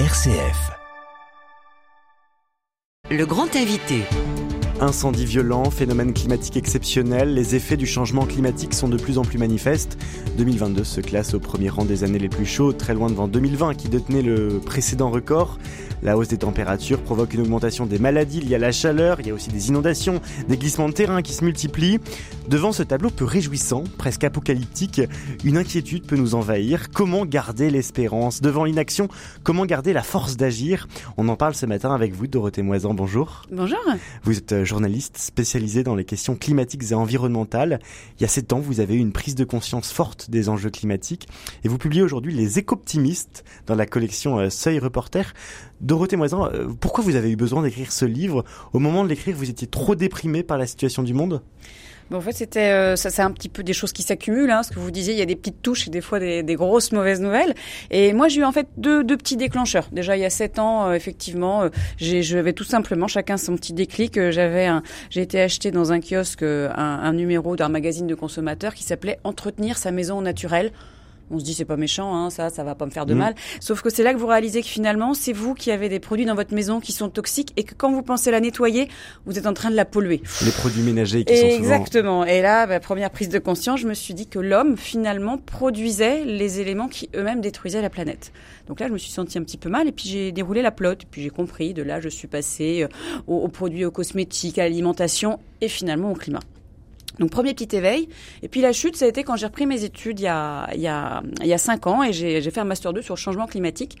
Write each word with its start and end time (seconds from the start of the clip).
RCF. 0.00 0.72
Le 3.12 3.24
grand 3.26 3.54
invité. 3.54 4.02
Incendies 4.80 5.24
violents, 5.24 5.70
phénomènes 5.70 6.12
climatiques 6.12 6.56
exceptionnels, 6.56 7.32
les 7.32 7.54
effets 7.54 7.76
du 7.76 7.86
changement 7.86 8.26
climatique 8.26 8.74
sont 8.74 8.88
de 8.88 8.96
plus 8.96 9.18
en 9.18 9.22
plus 9.22 9.38
manifestes. 9.38 9.96
2022 10.36 10.82
se 10.82 11.00
classe 11.00 11.34
au 11.34 11.38
premier 11.38 11.68
rang 11.68 11.84
des 11.84 12.02
années 12.02 12.18
les 12.18 12.28
plus 12.28 12.44
chaudes, 12.44 12.76
très 12.76 12.92
loin 12.92 13.08
devant 13.08 13.28
2020 13.28 13.74
qui 13.74 13.88
détenait 13.88 14.22
le 14.22 14.58
précédent 14.58 15.10
record. 15.10 15.58
La 16.04 16.18
hausse 16.18 16.28
des 16.28 16.36
températures 16.36 17.00
provoque 17.00 17.32
une 17.32 17.40
augmentation 17.40 17.86
des 17.86 17.98
maladies 17.98 18.42
liées 18.42 18.56
à 18.56 18.58
la 18.58 18.72
chaleur, 18.72 19.20
il 19.20 19.26
y 19.26 19.30
a 19.30 19.34
aussi 19.34 19.48
des 19.48 19.68
inondations, 19.68 20.20
des 20.48 20.58
glissements 20.58 20.90
de 20.90 20.92
terrain 20.92 21.22
qui 21.22 21.32
se 21.32 21.42
multiplient. 21.42 21.98
Devant 22.46 22.72
ce 22.72 22.82
tableau 22.82 23.08
peu 23.08 23.24
réjouissant, 23.24 23.84
presque 23.96 24.22
apocalyptique, 24.22 25.00
une 25.44 25.56
inquiétude 25.56 26.06
peut 26.06 26.16
nous 26.16 26.34
envahir. 26.34 26.90
Comment 26.90 27.24
garder 27.24 27.70
l'espérance 27.70 28.42
Devant 28.42 28.64
l'inaction, 28.64 29.08
comment 29.44 29.64
garder 29.64 29.94
la 29.94 30.02
force 30.02 30.36
d'agir? 30.36 30.88
On 31.16 31.26
en 31.28 31.36
parle 31.36 31.54
ce 31.54 31.64
matin 31.64 31.94
avec 31.94 32.12
vous, 32.12 32.26
Dorothée 32.26 32.60
Moisan. 32.60 32.92
Bonjour. 32.92 33.40
Bonjour. 33.50 33.78
Vous 34.24 34.36
êtes 34.36 34.52
euh, 34.52 34.64
journaliste 34.66 35.16
spécialisée 35.16 35.84
dans 35.84 35.94
les 35.94 36.04
questions 36.04 36.36
climatiques 36.36 36.82
et 36.90 36.94
environnementales. 36.94 37.80
Il 38.18 38.22
y 38.22 38.24
a 38.26 38.28
sept 38.28 38.52
ans, 38.52 38.60
vous 38.60 38.80
avez 38.80 38.94
eu 38.94 38.98
une 38.98 39.12
prise 39.12 39.36
de 39.36 39.44
conscience 39.44 39.90
forte 39.90 40.28
des 40.28 40.50
enjeux 40.50 40.70
climatiques 40.70 41.28
et 41.64 41.68
vous 41.68 41.78
publiez 41.78 42.02
aujourd'hui 42.02 42.34
Les 42.34 42.58
éco-optimistes 42.58 43.42
dans 43.66 43.74
la 43.74 43.86
collection 43.86 44.38
euh, 44.38 44.50
Seuil 44.50 44.78
Reporter. 44.78 45.32
Dorothée 45.80 46.16
Moisan, 46.16 46.46
euh, 46.46 46.68
pourquoi 46.80 47.04
vous 47.04 47.16
avez 47.16 47.30
eu 47.30 47.36
besoin 47.36 47.62
d'écrire 47.62 47.92
ce 47.92 48.04
livre 48.04 48.44
Au 48.72 48.78
moment 48.78 49.04
de 49.04 49.08
l'écrire, 49.08 49.36
vous 49.36 49.50
étiez 49.50 49.66
trop 49.66 49.94
déprimé 49.94 50.42
par 50.42 50.58
la 50.58 50.66
situation 50.66 51.02
du 51.02 51.14
monde? 51.14 51.42
En 52.12 52.20
fait, 52.20 52.32
c'était 52.32 52.70
euh, 52.70 52.96
ça, 52.96 53.10
c'est 53.10 53.22
un 53.22 53.30
petit 53.30 53.48
peu 53.48 53.62
des 53.62 53.72
choses 53.72 53.92
qui 53.92 54.02
s'accumulent. 54.02 54.50
Hein, 54.50 54.62
ce 54.62 54.70
que 54.70 54.78
vous 54.78 54.90
disiez, 54.90 55.14
il 55.14 55.18
y 55.18 55.22
a 55.22 55.26
des 55.26 55.36
petites 55.36 55.62
touches 55.62 55.88
et 55.88 55.90
des 55.90 56.02
fois 56.02 56.20
des, 56.20 56.54
grosses 56.54 56.92
mauvaises 56.92 57.20
nouvelles. 57.20 57.54
Et 57.90 58.12
moi, 58.12 58.28
j'ai 58.28 58.40
eu 58.40 58.44
en 58.44 58.52
fait 58.52 58.68
deux, 58.76 59.04
petits 59.04 59.36
déclencheurs. 59.36 59.88
Déjà, 59.90 60.16
il 60.16 60.20
y 60.20 60.24
a 60.24 60.30
sept 60.30 60.58
ans, 60.58 60.88
euh, 60.88 60.92
effectivement, 60.92 61.68
j'avais 61.98 62.52
tout 62.52 62.64
simplement 62.64 63.08
chacun 63.08 63.36
son 63.36 63.56
petit 63.56 63.72
déclic. 63.72 64.20
J'avais, 64.30 64.66
un, 64.66 64.82
j'ai 65.10 65.22
été 65.22 65.40
acheté 65.40 65.70
dans 65.70 65.92
un 65.92 66.00
kiosque 66.00 66.42
un, 66.42 66.74
un 66.76 67.12
numéro 67.12 67.56
d'un 67.56 67.68
magazine 67.68 68.06
de 68.06 68.14
consommateurs 68.14 68.74
qui 68.74 68.84
s'appelait 68.84 69.18
Entretenir 69.24 69.78
sa 69.78 69.90
maison 69.90 70.18
au 70.18 70.22
naturel. 70.22 70.72
On 71.30 71.38
se 71.38 71.44
dit 71.44 71.54
c'est 71.54 71.64
pas 71.64 71.76
méchant, 71.76 72.14
hein, 72.14 72.30
ça, 72.30 72.50
ça 72.50 72.64
va 72.64 72.74
pas 72.74 72.84
me 72.86 72.90
faire 72.90 73.06
de 73.06 73.14
Mhm. 73.14 73.18
mal. 73.20 73.34
Sauf 73.60 73.80
que 73.82 73.90
c'est 73.90 74.02
là 74.02 74.12
que 74.12 74.18
vous 74.18 74.26
réalisez 74.26 74.60
que 74.62 74.68
finalement, 74.68 75.14
c'est 75.14 75.32
vous 75.32 75.54
qui 75.54 75.70
avez 75.70 75.88
des 75.88 76.00
produits 76.00 76.26
dans 76.26 76.34
votre 76.34 76.54
maison 76.54 76.80
qui 76.80 76.92
sont 76.92 77.08
toxiques 77.08 77.52
et 77.56 77.64
que 77.64 77.74
quand 77.74 77.90
vous 77.92 78.02
pensez 78.02 78.30
la 78.30 78.40
nettoyer, 78.40 78.88
vous 79.26 79.38
êtes 79.38 79.46
en 79.46 79.54
train 79.54 79.70
de 79.70 79.76
la 79.76 79.84
polluer. 79.84 80.20
Les 80.44 80.50
produits 80.50 80.82
ménagers 80.82 81.24
qui 81.24 81.36
sont 81.36 81.42
souvent... 81.50 81.56
Exactement. 81.56 82.24
Et 82.24 82.42
là, 82.42 82.66
bah, 82.66 82.80
première 82.80 83.10
prise 83.10 83.28
de 83.28 83.38
conscience, 83.38 83.80
je 83.80 83.88
me 83.88 83.94
suis 83.94 84.14
dit 84.14 84.26
que 84.26 84.38
l'homme, 84.38 84.76
finalement, 84.76 85.38
produisait 85.38 86.24
les 86.24 86.60
éléments 86.60 86.88
qui 86.88 87.08
eux-mêmes 87.16 87.40
détruisaient 87.40 87.82
la 87.82 87.90
planète. 87.90 88.32
Donc 88.68 88.80
là, 88.80 88.88
je 88.88 88.92
me 88.92 88.98
suis 88.98 89.10
senti 89.10 89.38
un 89.38 89.42
petit 89.42 89.56
peu 89.58 89.68
mal 89.68 89.88
et 89.88 89.92
puis 89.92 90.08
j'ai 90.08 90.32
déroulé 90.32 90.62
la 90.62 90.70
plotte. 90.70 91.02
Puis 91.10 91.22
j'ai 91.22 91.30
compris. 91.30 91.74
De 91.74 91.82
là, 91.82 92.00
je 92.00 92.08
suis 92.08 92.28
passée 92.28 92.82
euh, 92.82 92.88
aux, 93.26 93.36
aux 93.38 93.48
produits, 93.48 93.84
aux 93.84 93.90
cosmétiques, 93.90 94.58
à 94.58 94.62
l'alimentation 94.64 95.38
et 95.60 95.68
finalement 95.68 96.10
au 96.12 96.14
climat. 96.14 96.40
Donc 97.18 97.30
premier 97.30 97.54
petit 97.54 97.76
éveil. 97.76 98.08
Et 98.42 98.48
puis 98.48 98.60
la 98.60 98.72
chute, 98.72 98.96
ça 98.96 99.04
a 99.04 99.08
été 99.08 99.22
quand 99.24 99.36
j'ai 99.36 99.46
repris 99.46 99.66
mes 99.66 99.84
études 99.84 100.18
il 100.20 100.24
y 100.24 100.28
a, 100.28 100.68
il 100.74 100.80
y 100.80 100.88
a, 100.88 101.22
il 101.40 101.46
y 101.46 101.52
a 101.52 101.58
cinq 101.58 101.86
ans 101.86 102.02
et 102.02 102.12
j'ai 102.12 102.40
fait 102.50 102.60
un 102.60 102.64
master 102.64 102.92
2 102.92 103.02
sur 103.02 103.14
le 103.14 103.18
changement 103.20 103.46
climatique. 103.46 103.96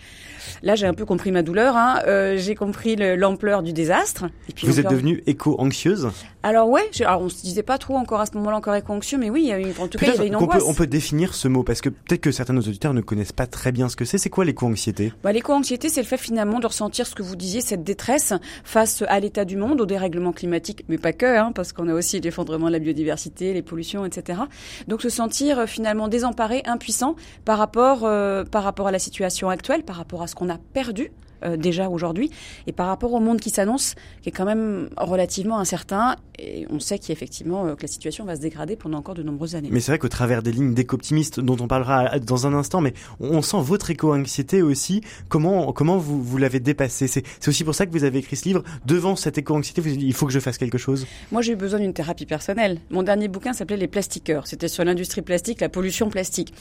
Là, 0.62 0.74
j'ai 0.74 0.86
un 0.86 0.94
peu 0.94 1.04
compris 1.04 1.30
ma 1.32 1.42
douleur. 1.42 1.76
Hein. 1.76 2.00
Euh, 2.06 2.36
j'ai 2.36 2.54
compris 2.54 2.96
le- 2.96 3.16
l'ampleur 3.16 3.62
du 3.62 3.72
désastre. 3.72 4.24
Et 4.48 4.52
puis 4.52 4.66
Vous 4.66 4.80
êtes 4.80 4.90
devenue 4.90 5.22
éco-anxieuse? 5.26 6.10
Alors 6.42 6.68
ouais, 6.68 6.82
j'ai- 6.92 7.04
alors 7.06 7.22
on 7.22 7.28
se 7.30 7.40
disait 7.42 7.62
pas 7.62 7.78
trop 7.78 7.96
encore 7.96 8.20
à 8.20 8.26
ce 8.26 8.32
moment-là 8.34 8.58
encore 8.58 8.74
éco-anxieux, 8.74 9.16
mais 9.16 9.30
oui, 9.30 9.42
il 9.44 9.48
y 9.48 9.52
a 9.52 9.58
eu, 9.60 9.66
en 9.78 9.88
tout 9.88 9.96
cas, 9.98 10.06
il 10.06 10.08
y 10.08 10.10
Peut-être 10.10 10.18
avait 10.20 10.26
une 10.28 10.34
peut, 10.34 10.44
angoisse. 10.44 10.62
on 10.66 10.74
peut 10.74 10.86
définir 10.86 11.34
ce 11.34 11.48
mot 11.48 11.62
parce 11.62 11.80
que 11.80 11.88
peut-être 11.88 12.20
que 12.20 12.32
certains 12.32 12.52
de 12.52 12.58
nos 12.58 12.64
auditeurs 12.66 12.92
ne 12.92 13.00
connaissent 13.00 13.32
pas 13.32 13.46
très 13.46 13.72
bien 13.72 13.88
ce 13.88 13.96
que 13.96 14.04
c'est. 14.04 14.18
C'est 14.18 14.28
quoi 14.28 14.44
l'éco-anxiété? 14.44 15.12
Bah, 15.22 15.32
l'éco-anxiété, 15.32 15.88
c'est 15.88 16.02
le 16.02 16.06
fait 16.06 16.18
finalement 16.18 16.60
de 16.60 16.66
ressentir 16.66 17.06
ce 17.06 17.14
que 17.14 17.22
vous 17.22 17.36
disiez, 17.36 17.62
cette 17.62 17.82
détresse 17.82 18.34
face 18.64 19.02
à 19.08 19.20
l'état 19.20 19.44
du 19.46 19.56
monde, 19.56 19.80
au 19.80 19.86
dérèglement 19.86 20.32
climatique, 20.32 20.84
mais 20.88 20.98
pas 20.98 21.12
que, 21.14 21.24
hein, 21.38 21.52
parce 21.54 21.72
qu'on 21.72 21.88
a 21.88 21.94
aussi 21.94 22.20
l'effondrement 22.20 22.66
de 22.66 22.72
la 22.72 22.78
biodiversité, 22.78 23.03
les 23.52 23.62
pollutions, 23.62 24.04
etc. 24.04 24.40
Donc 24.88 25.02
se 25.02 25.08
sentir 25.08 25.60
euh, 25.60 25.66
finalement 25.66 26.08
désemparé, 26.08 26.62
impuissant 26.66 27.16
par 27.44 27.58
rapport, 27.58 28.04
euh, 28.04 28.44
par 28.44 28.64
rapport 28.64 28.88
à 28.88 28.92
la 28.92 28.98
situation 28.98 29.48
actuelle, 29.48 29.82
par 29.84 29.96
rapport 29.96 30.22
à 30.22 30.26
ce 30.26 30.34
qu'on 30.34 30.50
a 30.50 30.58
perdu. 30.58 31.10
Euh, 31.42 31.56
déjà 31.56 31.88
aujourd'hui 31.88 32.30
et 32.66 32.72
par 32.72 32.86
rapport 32.86 33.12
au 33.12 33.20
monde 33.20 33.40
qui 33.40 33.50
s'annonce 33.50 33.94
qui 34.22 34.28
est 34.28 34.32
quand 34.32 34.44
même 34.44 34.88
relativement 34.96 35.58
incertain 35.58 36.16
et 36.38 36.66
on 36.70 36.80
sait 36.80 36.98
qu'effectivement 36.98 37.66
euh, 37.66 37.74
que 37.74 37.82
la 37.82 37.88
situation 37.88 38.24
va 38.24 38.36
se 38.36 38.40
dégrader 38.40 38.76
pendant 38.76 38.98
encore 38.98 39.14
de 39.14 39.22
nombreuses 39.22 39.54
années. 39.54 39.68
Mais 39.70 39.80
c'est 39.80 39.92
vrai 39.92 39.98
qu'au 39.98 40.08
travers 40.08 40.42
des 40.42 40.52
lignes 40.52 40.74
d'éco-optimistes 40.74 41.40
dont 41.40 41.56
on 41.60 41.68
parlera 41.68 42.18
dans 42.18 42.46
un 42.46 42.54
instant, 42.54 42.80
mais 42.80 42.94
on 43.20 43.42
sent 43.42 43.60
votre 43.60 43.90
éco-anxiété 43.90 44.62
aussi. 44.62 45.00
Comment, 45.28 45.72
comment 45.72 45.96
vous, 45.96 46.22
vous 46.22 46.38
l'avez 46.38 46.60
dépassée? 46.60 47.06
C'est 47.06 47.24
c'est 47.40 47.48
aussi 47.48 47.64
pour 47.64 47.74
ça 47.74 47.86
que 47.86 47.92
vous 47.92 48.04
avez 48.04 48.18
écrit 48.18 48.36
ce 48.36 48.44
livre. 48.46 48.62
Devant 48.86 49.16
cette 49.16 49.38
éco-anxiété, 49.38 49.80
vous 49.80 49.88
avez 49.88 49.96
dit 49.96 50.06
il 50.06 50.14
faut 50.14 50.26
que 50.26 50.32
je 50.32 50.40
fasse 50.40 50.58
quelque 50.58 50.78
chose. 50.78 51.06
Moi, 51.32 51.42
j'ai 51.42 51.52
eu 51.52 51.56
besoin 51.56 51.80
d'une 51.80 51.92
thérapie 51.92 52.26
personnelle. 52.26 52.78
Mon 52.90 53.02
dernier 53.02 53.28
bouquin 53.28 53.52
s'appelait 53.52 53.76
Les 53.76 53.88
plastiqueurs. 53.88 54.46
C'était 54.46 54.68
sur 54.68 54.84
l'industrie 54.84 55.22
plastique, 55.22 55.60
la 55.60 55.68
pollution 55.68 56.08
plastique. 56.08 56.54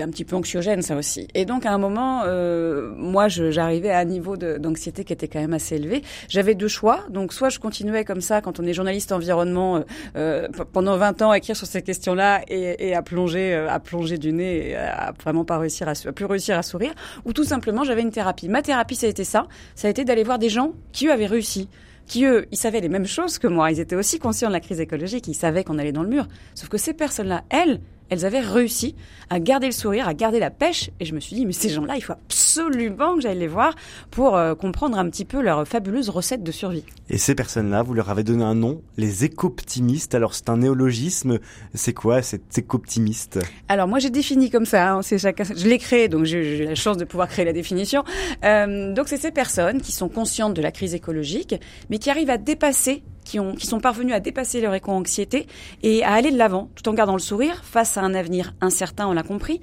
Un 0.00 0.08
petit 0.08 0.24
peu 0.24 0.36
anxiogène, 0.36 0.82
ça 0.82 0.96
aussi. 0.96 1.28
Et 1.34 1.44
donc, 1.44 1.66
à 1.66 1.72
un 1.72 1.78
moment, 1.78 2.22
euh, 2.24 2.92
moi, 2.96 3.28
j'arrivais 3.28 3.90
à 3.90 3.98
un 3.98 4.04
niveau 4.04 4.36
d'anxiété 4.36 5.04
qui 5.04 5.12
était 5.12 5.28
quand 5.28 5.40
même 5.40 5.52
assez 5.52 5.76
élevé. 5.76 6.02
J'avais 6.28 6.54
deux 6.54 6.68
choix. 6.68 7.04
Donc, 7.10 7.32
soit 7.32 7.50
je 7.50 7.58
continuais 7.58 8.04
comme 8.04 8.20
ça, 8.20 8.40
quand 8.40 8.58
on 8.60 8.64
est 8.64 8.72
journaliste 8.72 9.12
environnement, 9.12 9.76
euh, 9.76 9.82
euh, 10.16 10.48
pendant 10.72 10.96
20 10.96 11.22
ans 11.22 11.30
à 11.30 11.38
écrire 11.38 11.56
sur 11.56 11.66
ces 11.66 11.82
questions-là 11.82 12.42
et, 12.48 12.88
et 12.88 12.94
à 12.94 13.02
plonger, 13.02 13.54
euh, 13.54 13.70
à 13.70 13.80
plonger 13.80 14.18
du 14.18 14.32
nez, 14.32 14.70
et 14.70 14.76
à 14.76 15.12
vraiment 15.22 15.44
pas 15.44 15.58
réussir 15.58 15.88
à, 15.88 15.92
à 15.92 16.12
plus 16.12 16.24
réussir 16.24 16.56
à 16.56 16.62
sourire. 16.62 16.92
Ou 17.24 17.32
tout 17.32 17.44
simplement, 17.44 17.84
j'avais 17.84 18.02
une 18.02 18.10
thérapie. 18.10 18.48
Ma 18.48 18.62
thérapie, 18.62 18.96
ça 18.96 19.06
a 19.06 19.10
été 19.10 19.24
ça. 19.24 19.46
Ça 19.74 19.88
a 19.88 19.90
été 19.90 20.04
d'aller 20.04 20.24
voir 20.24 20.38
des 20.38 20.48
gens 20.48 20.72
qui, 20.92 21.06
eux, 21.06 21.12
avaient 21.12 21.26
réussi 21.26 21.68
qui 22.06 22.24
eux, 22.24 22.46
ils 22.50 22.58
savaient 22.58 22.80
les 22.80 22.88
mêmes 22.88 23.06
choses 23.06 23.38
que 23.38 23.46
moi. 23.46 23.70
Ils 23.70 23.80
étaient 23.80 23.96
aussi 23.96 24.18
conscients 24.18 24.48
de 24.48 24.52
la 24.52 24.60
crise 24.60 24.80
écologique. 24.80 25.28
Ils 25.28 25.34
savaient 25.34 25.64
qu'on 25.64 25.78
allait 25.78 25.92
dans 25.92 26.02
le 26.02 26.08
mur. 26.08 26.26
Sauf 26.54 26.68
que 26.68 26.76
ces 26.76 26.92
personnes-là, 26.92 27.44
elles, 27.48 27.80
elles 28.12 28.26
avaient 28.26 28.40
réussi 28.40 28.94
à 29.30 29.40
garder 29.40 29.64
le 29.64 29.72
sourire, 29.72 30.06
à 30.06 30.12
garder 30.12 30.38
la 30.38 30.50
pêche. 30.50 30.90
Et 31.00 31.06
je 31.06 31.14
me 31.14 31.20
suis 31.20 31.34
dit, 31.34 31.46
mais 31.46 31.52
ces 31.52 31.70
gens-là, 31.70 31.96
il 31.96 32.02
faut 32.02 32.12
absolument 32.12 33.14
que 33.14 33.22
j'aille 33.22 33.38
les 33.38 33.48
voir 33.48 33.74
pour 34.10 34.36
euh, 34.36 34.54
comprendre 34.54 34.98
un 34.98 35.08
petit 35.08 35.24
peu 35.24 35.40
leur 35.40 35.66
fabuleuse 35.66 36.10
recette 36.10 36.42
de 36.42 36.52
survie. 36.52 36.84
Et 37.08 37.16
ces 37.16 37.34
personnes-là, 37.34 37.82
vous 37.82 37.94
leur 37.94 38.10
avez 38.10 38.22
donné 38.22 38.44
un 38.44 38.54
nom, 38.54 38.82
les 38.98 39.24
éco-optimistes. 39.24 40.14
Alors 40.14 40.34
c'est 40.34 40.50
un 40.50 40.58
néologisme. 40.58 41.38
C'est 41.72 41.94
quoi 41.94 42.20
cet 42.20 42.58
éco-optimiste? 42.58 43.38
Alors 43.68 43.88
moi 43.88 43.98
j'ai 43.98 44.10
défini 44.10 44.50
comme 44.50 44.66
ça, 44.66 44.92
hein, 44.92 45.02
c'est 45.02 45.16
chacun, 45.16 45.44
je 45.44 45.66
l'ai 45.66 45.78
créé 45.78 46.08
donc 46.08 46.24
j'ai 46.24 46.56
j'ai 46.56 46.66
la 46.66 46.74
chance 46.74 46.98
de 46.98 47.04
pouvoir 47.04 47.28
créer 47.28 47.46
la 47.46 47.54
définition. 47.54 48.04
Euh, 48.44 48.92
donc 48.92 49.08
c'est 49.08 49.16
ces 49.16 49.30
personnes 49.30 49.80
qui 49.80 49.92
sont 49.92 50.10
conscientes 50.10 50.52
de 50.52 50.60
la 50.60 50.70
crise 50.70 50.94
écologique, 50.94 51.54
mais 51.88 51.98
qui 51.98 52.10
arrivent 52.10 52.30
à 52.30 52.38
dépasser, 52.38 53.02
qui 53.24 53.38
ont, 53.38 53.54
qui 53.54 53.66
sont 53.66 53.80
parvenus 53.80 54.14
à 54.14 54.20
dépasser 54.20 54.60
leur 54.60 54.74
éco-anxiété 54.74 55.46
et 55.82 56.02
à 56.04 56.12
aller 56.12 56.30
de 56.30 56.38
l'avant, 56.38 56.68
tout 56.74 56.88
en 56.88 56.94
gardant 56.94 57.14
le 57.14 57.20
sourire 57.20 57.64
face 57.64 57.96
à 57.96 58.02
un 58.02 58.14
avenir 58.14 58.54
incertain, 58.60 59.06
on 59.06 59.12
l'a 59.12 59.22
compris, 59.22 59.60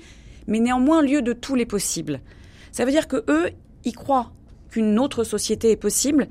mais 0.48 0.60
néanmoins 0.60 1.02
lieu 1.02 1.22
de 1.22 1.34
tous 1.34 1.56
les 1.56 1.66
possibles. 1.66 2.22
Ça 2.72 2.86
veut 2.86 2.92
dire 2.92 3.08
que 3.08 3.24
eux, 3.28 3.52
ils 3.86 3.96
croient 3.96 4.32
qu'une 4.70 5.00
autre 5.00 5.24
société 5.24 5.72
est 5.72 5.76
possible, 5.76 6.28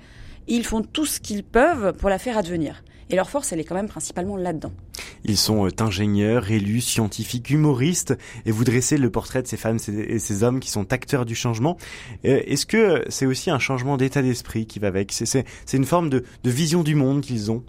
et 0.47 0.55
ils 0.55 0.65
font 0.65 0.83
tout 0.83 1.07
ce 1.07 1.21
qu'ils 1.21 1.45
peuvent 1.45 1.93
pour 1.93 2.09
la 2.09 2.19
faire 2.19 2.39
advenir. 2.39 2.83
Et 3.11 3.17
leur 3.17 3.31
force, 3.31 3.53
elle 3.53 3.61
est 3.61 3.65
quand 3.65 3.75
même 3.75 3.89
principalement 3.89 4.37
là-dedans. 4.37 4.73
Ils 5.25 5.37
sont 5.39 5.67
euh, 5.67 5.71
ingénieurs, 5.81 6.51
élus, 6.51 6.83
scientifiques, 6.83 7.51
humoristes, 7.51 8.17
et 8.47 8.51
vous 8.51 8.65
dressez 8.65 8.99
le 8.99 9.11
portrait 9.11 9.43
de 9.43 9.47
ces 9.49 9.57
femmes 9.57 9.79
et 9.89 10.19
ces 10.19 10.43
hommes 10.43 10.61
qui 10.61 10.71
sont 10.71 10.93
acteurs 10.93 11.25
du 11.25 11.35
changement. 11.35 11.77
Euh, 12.25 12.41
Est-ce 12.47 12.67
que 12.67 13.05
c'est 13.09 13.27
aussi 13.27 13.51
un 13.51 13.59
changement 13.59 13.97
d'état 13.97 14.23
d'esprit 14.23 14.67
qui 14.67 14.79
va 14.79 14.89
avec? 14.89 15.13
C'est- 15.13 15.45
une 15.73 15.85
forme 15.87 16.11
de, 16.11 16.25
de 16.45 16.51
vision 16.51 16.83
du 16.83 16.95
monde 16.95 17.21
qu'ils 17.23 17.51
ont? 17.51 17.63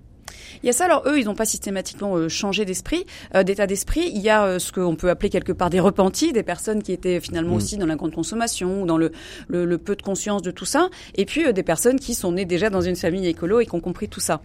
Il 0.64 0.66
y 0.66 0.70
a 0.70 0.74
ça, 0.74 0.86
alors 0.86 1.04
eux, 1.08 1.20
ils 1.20 1.26
n'ont 1.26 1.36
pas 1.36 1.46
systématiquement 1.46 2.16
euh, 2.18 2.28
changé 2.28 2.66
d'esprit, 2.66 3.06
euh, 3.36 3.44
d'état 3.44 3.66
d'esprit. 3.68 4.12
Il 4.14 4.22
y 4.22 4.30
a 4.30 4.44
euh, 4.46 4.60
ce 4.60 4.72
qu'on 4.74 4.96
peut 4.96 5.10
appeler 5.10 5.30
quelque 5.30 5.52
part 5.54 5.70
des 5.70 5.80
repentis, 5.80 6.34
des 6.34 6.44
personnes 6.44 6.84
qui 6.84 6.92
étaient 6.92 7.20
finalement 7.22 7.54
Mm. 7.54 7.58
aussi 7.58 7.78
dans 7.78 7.86
la 7.86 7.96
grande 7.96 8.14
consommation, 8.14 8.82
ou 8.82 8.86
dans 8.86 8.98
le, 8.98 9.12
le, 9.48 9.64
le 9.66 9.78
peu 9.78 9.96
de 9.96 10.02
conscience 10.02 10.42
de 10.42 10.52
tout 10.52 10.66
ça, 10.66 10.90
et 11.16 11.26
puis 11.26 11.54
des 11.54 11.64
personnes 11.64 12.00
qui 12.00 12.14
sont 12.14 12.32
nées 12.34 12.46
déjà 12.46 12.70
dans 12.70 12.82
une 12.82 12.96
famille 12.98 13.26
écolo 13.28 13.60
et 13.62 13.66
qui 13.66 13.76
ont 13.76 13.80
compris 13.80 14.10
tout 14.10 14.20
ça. 14.20 14.42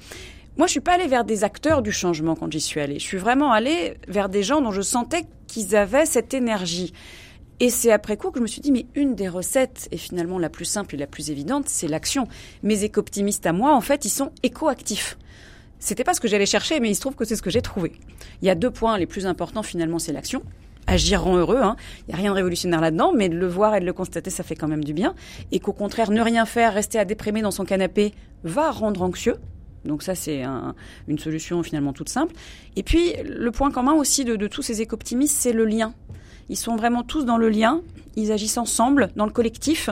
Moi, 0.57 0.69
je 0.69 0.71
suis 0.71 0.81
pas 0.81 0.93
allée 0.93 1.09
vers 1.09 1.25
des 1.25 1.43
acteurs 1.43 1.83
du 1.83 1.91
changement 1.91 2.37
quand 2.37 2.51
j'y 2.53 2.61
suis 2.61 2.81
allée. 2.81 3.01
Je 3.01 3.05
suis 3.05 3.19
vraiment 3.19 3.51
allée 3.51 3.97
vers 4.07 4.29
des 4.29 4.45
gens 4.45 4.61
dont 4.61 4.71
je 4.71 4.83
sentais 4.83 5.25
qu'ils 5.49 5.75
avaient 5.75 6.07
cette 6.07 6.33
énergie. 6.33 6.93
Et 7.59 7.71
c'est 7.71 7.91
après 7.91 8.17
coup 8.17 8.31
que 8.31 8.39
je 8.39 8.43
me 8.43 8.47
suis 8.47 8.61
dit, 8.61 8.71
mais 8.71 8.87
une 8.95 9.17
des 9.17 9.29
recettes, 9.29 9.89
et 9.91 9.97
finalement 9.97 10.39
la 10.39 10.51
plus 10.51 10.65
simple 10.65 10.95
et 10.95 10.99
la 10.99 11.09
plus 11.09 11.31
évidente, 11.31 11.69
c'est 11.69 11.89
l'action. 11.89 12.29
Mes 12.63 12.85
éco-optimistes 12.85 13.47
à 13.47 13.53
moi, 13.53 13.75
en 13.75 13.81
fait, 13.81 14.05
ils 14.05 14.11
sont 14.11 14.31
éco-actifs. 14.45 15.19
C'était 15.81 16.05
pas 16.05 16.15
ce 16.15 16.21
que 16.21 16.29
j'allais 16.29 16.47
chercher, 16.47 16.79
mais 16.79 16.89
il 16.89 16.95
se 16.95 17.01
trouve 17.01 17.17
que 17.17 17.25
c'est 17.25 17.37
ce 17.37 17.43
que 17.43 17.51
j'ai 17.51 17.63
trouvé. 17.63 17.93
Il 18.41 18.47
y 18.47 18.51
a 18.51 18.55
deux 18.55 18.71
points 18.71 18.97
les 18.97 19.07
plus 19.07 19.27
importants 19.27 19.65
finalement, 19.65 19.99
c'est 19.99 20.13
l'action. 20.13 20.43
Agir 20.87 21.23
rend 21.23 21.37
heureux, 21.37 21.61
hein. 21.63 21.77
il 22.03 22.11
n'y 22.11 22.15
a 22.15 22.19
rien 22.19 22.31
de 22.31 22.37
révolutionnaire 22.37 22.81
là-dedans, 22.81 23.13
mais 23.15 23.29
de 23.29 23.37
le 23.37 23.47
voir 23.49 23.75
et 23.75 23.81
de 23.81 23.87
le 23.87 23.93
constater, 23.93 24.31
ça 24.31 24.45
fait 24.45 24.55
quand 24.55 24.69
même 24.69 24.85
du 24.85 24.93
bien. 24.93 25.15
Et 25.51 25.59
qu'au 25.59 25.73
contraire, 25.73 26.11
ne 26.11 26.21
rien 26.21 26.47
faire, 26.47 26.75
rester 26.75 26.99
à 26.99 27.05
déprimer 27.05 27.43
dans 27.43 27.51
son 27.51 27.65
canapé, 27.65 28.13
va 28.45 28.71
rendre 28.71 29.03
anxieux. 29.03 29.37
Donc 29.85 30.03
ça, 30.03 30.15
c'est 30.15 30.43
un- 30.43 30.75
une 31.09 31.19
solution 31.19 31.63
finalement 31.63 31.93
toute 31.93 32.09
simple. 32.09 32.35
Et 32.77 32.83
puis, 32.83 33.13
le 33.25 33.51
point 33.51 33.71
commun 33.71 33.93
aussi 33.93 34.25
de, 34.25 34.37
de 34.37 34.47
tous 34.47 34.63
ces 34.63 34.81
éco-optimistes, 34.81 35.37
c'est 35.39 35.53
le 35.53 35.65
lien. 35.65 35.95
Ils 36.49 36.57
sont 36.57 36.77
vraiment 36.77 37.03
tous 37.03 37.25
dans 37.25 37.37
le 37.37 37.49
lien. 37.49 37.81
Ils 38.17 38.33
agissent 38.33 38.59
ensemble, 38.59 39.11
dans 39.17 39.27
le 39.27 39.33
collectif. 39.33 39.91